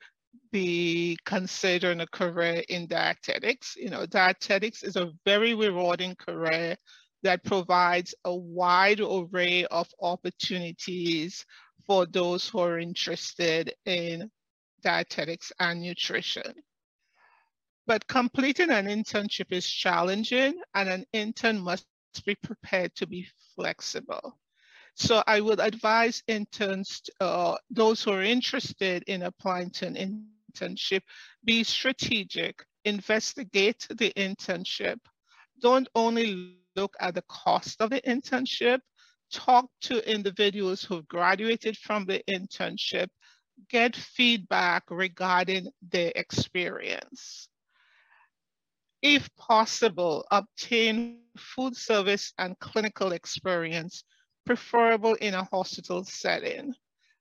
be 0.51 1.17
considering 1.25 2.01
a 2.01 2.07
career 2.07 2.63
in 2.69 2.87
dietetics. 2.87 3.75
You 3.75 3.89
know, 3.89 4.05
dietetics 4.05 4.83
is 4.83 4.97
a 4.97 5.11
very 5.25 5.53
rewarding 5.53 6.15
career 6.15 6.75
that 7.23 7.43
provides 7.43 8.15
a 8.25 8.35
wide 8.35 8.99
array 8.99 9.65
of 9.65 9.87
opportunities 10.01 11.45
for 11.85 12.05
those 12.05 12.47
who 12.47 12.59
are 12.59 12.79
interested 12.79 13.73
in 13.85 14.29
dietetics 14.81 15.51
and 15.59 15.81
nutrition. 15.81 16.53
But 17.87 18.07
completing 18.07 18.69
an 18.69 18.85
internship 18.85 19.51
is 19.51 19.67
challenging 19.67 20.61
and 20.73 20.89
an 20.89 21.05
intern 21.13 21.59
must 21.59 21.85
be 22.25 22.35
prepared 22.35 22.95
to 22.95 23.07
be 23.07 23.27
flexible. 23.55 24.37
So 24.95 25.23
I 25.25 25.41
would 25.41 25.59
advise 25.59 26.21
interns, 26.27 27.01
uh, 27.19 27.57
those 27.69 28.03
who 28.03 28.11
are 28.11 28.23
interested 28.23 29.03
in 29.07 29.23
applying 29.23 29.69
to 29.71 29.87
an 29.87 30.27
internship, 30.53 31.01
be 31.43 31.63
strategic, 31.63 32.63
investigate 32.85 33.87
the 33.89 34.11
internship. 34.15 34.99
Don't 35.59 35.87
only 35.95 36.57
look 36.75 36.95
at 36.99 37.15
the 37.15 37.23
cost 37.23 37.81
of 37.81 37.89
the 37.89 38.01
internship, 38.01 38.79
talk 39.31 39.69
to 39.81 40.11
individuals 40.11 40.83
who 40.83 40.95
have 40.95 41.07
graduated 41.07 41.77
from 41.77 42.05
the 42.05 42.21
internship, 42.29 43.07
get 43.69 43.95
feedback 43.95 44.83
regarding 44.89 45.67
their 45.81 46.11
experience. 46.15 47.47
If 49.01 49.33
possible, 49.35 50.25
obtain 50.29 51.21
food 51.37 51.75
service 51.75 52.33
and 52.37 52.59
clinical 52.59 53.13
experience, 53.13 54.03
preferable 54.45 55.15
in 55.15 55.33
a 55.33 55.43
hospital 55.45 56.03
setting. 56.03 56.73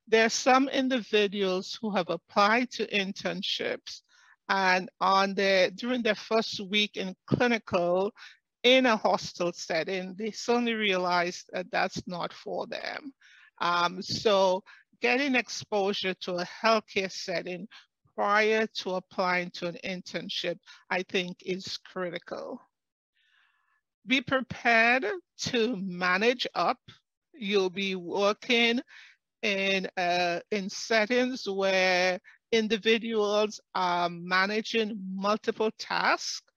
There 0.06 0.26
are 0.26 0.30
some 0.30 0.68
individuals 0.68 1.78
who 1.80 1.94
have 1.94 2.10
applied 2.10 2.70
to 2.72 2.86
internships 2.86 4.02
and 4.48 4.90
on 5.00 5.34
their, 5.34 5.70
during 5.70 6.02
their 6.02 6.16
first 6.16 6.60
week 6.60 6.96
in 6.96 7.14
clinical, 7.26 8.12
in 8.62 8.86
a 8.86 8.96
hostel 8.96 9.52
setting, 9.52 10.14
they 10.18 10.30
suddenly 10.30 10.74
realized 10.74 11.48
that 11.52 11.70
that's 11.70 12.06
not 12.06 12.32
for 12.32 12.66
them. 12.66 13.12
Um, 13.60 14.02
so 14.02 14.62
getting 15.00 15.34
exposure 15.34 16.14
to 16.14 16.36
a 16.36 16.44
healthcare 16.44 17.10
setting 17.10 17.68
prior 18.14 18.66
to 18.66 18.90
applying 18.92 19.50
to 19.50 19.66
an 19.66 19.78
internship, 19.84 20.58
I 20.90 21.02
think 21.02 21.38
is 21.44 21.78
critical. 21.78 22.60
Be 24.06 24.20
prepared 24.20 25.06
to 25.38 25.76
manage 25.76 26.46
up. 26.54 26.78
You'll 27.34 27.70
be 27.70 27.94
working 27.94 28.80
in, 29.42 29.88
uh, 29.96 30.40
in 30.50 30.68
settings 30.68 31.48
where 31.48 32.18
individuals 32.52 33.60
are 33.74 34.10
managing 34.10 34.98
multiple 35.14 35.70
tasks 35.78 36.49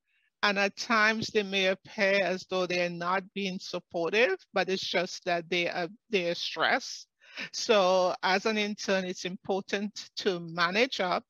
and 0.44 0.60
at 0.60 0.76
times 0.78 1.28
they 1.34 1.44
may 1.44 1.68
appear 1.68 2.24
as 2.24 2.46
though 2.50 2.68
they're 2.68 2.90
not 2.90 3.24
being 3.34 3.60
supportive, 3.60 4.38
but 4.54 4.70
it's 4.70 4.86
just 4.86 5.26
that 5.26 5.50
they 5.50 5.70
are 5.70 5.90
they're 6.12 6.36
stressed. 6.36 7.08
So 7.54 8.16
as 8.24 8.46
an 8.46 8.58
intern, 8.58 9.06
it's 9.06 9.26
important 9.26 10.10
to 10.18 10.40
manage 10.42 11.00
up, 11.00 11.26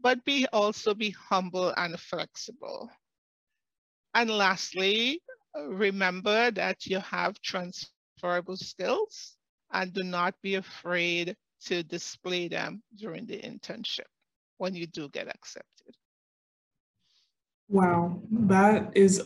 but 0.00 0.24
be 0.24 0.46
also 0.52 0.94
be 0.94 1.10
humble 1.10 1.70
and 1.76 1.98
flexible. 1.98 2.90
And 4.14 4.30
lastly, 4.30 5.22
remember 5.54 6.50
that 6.52 6.86
you 6.86 7.00
have 7.00 7.40
transferable 7.42 8.56
skills 8.56 9.36
and 9.72 9.92
do 9.92 10.04
not 10.04 10.34
be 10.42 10.54
afraid 10.56 11.36
to 11.66 11.82
display 11.82 12.48
them 12.48 12.82
during 12.96 13.26
the 13.26 13.40
internship 13.40 14.08
when 14.58 14.74
you 14.74 14.86
do 14.86 15.08
get 15.08 15.28
accepted. 15.28 15.81
Wow, 17.68 18.20
that 18.30 18.92
is 18.94 19.22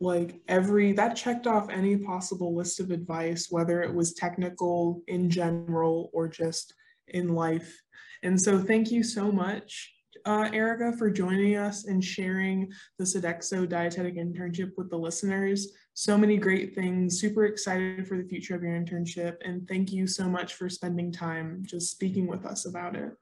like 0.00 0.40
every 0.48 0.92
that 0.92 1.14
checked 1.14 1.46
off 1.46 1.68
any 1.68 1.96
possible 1.96 2.54
list 2.54 2.80
of 2.80 2.90
advice, 2.90 3.48
whether 3.50 3.82
it 3.82 3.94
was 3.94 4.14
technical 4.14 5.02
in 5.08 5.28
general 5.28 6.10
or 6.12 6.26
just 6.28 6.74
in 7.08 7.34
life. 7.34 7.80
And 8.22 8.40
so, 8.40 8.58
thank 8.58 8.90
you 8.90 9.02
so 9.02 9.30
much, 9.30 9.92
uh, 10.24 10.48
Erica, 10.52 10.96
for 10.96 11.10
joining 11.10 11.56
us 11.56 11.86
and 11.86 12.02
sharing 12.02 12.70
the 12.98 13.04
Sodexo 13.04 13.68
dietetic 13.68 14.16
internship 14.16 14.72
with 14.76 14.90
the 14.90 14.98
listeners. 14.98 15.72
So 15.94 16.16
many 16.16 16.38
great 16.38 16.74
things, 16.74 17.20
super 17.20 17.44
excited 17.44 18.06
for 18.06 18.16
the 18.16 18.28
future 18.28 18.54
of 18.54 18.62
your 18.62 18.72
internship. 18.72 19.36
And 19.44 19.68
thank 19.68 19.92
you 19.92 20.06
so 20.06 20.28
much 20.28 20.54
for 20.54 20.68
spending 20.68 21.12
time 21.12 21.62
just 21.66 21.90
speaking 21.90 22.26
with 22.26 22.46
us 22.46 22.66
about 22.66 22.96
it. 22.96 23.12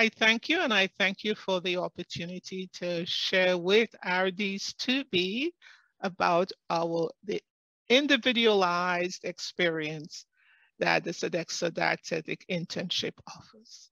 I 0.00 0.08
thank 0.08 0.48
you 0.48 0.62
and 0.62 0.72
I 0.72 0.86
thank 0.98 1.24
you 1.24 1.34
for 1.34 1.60
the 1.60 1.76
opportunity 1.76 2.70
to 2.72 3.04
share 3.04 3.58
with 3.58 3.90
RDs2B 4.02 5.50
about 6.00 6.52
our 6.70 7.10
the 7.24 7.42
individualized 7.90 9.26
experience 9.26 10.24
that 10.78 11.04
the 11.04 11.10
Sodexo 11.10 11.70
Dietetic 11.70 12.46
internship 12.50 13.12
offers. 13.28 13.90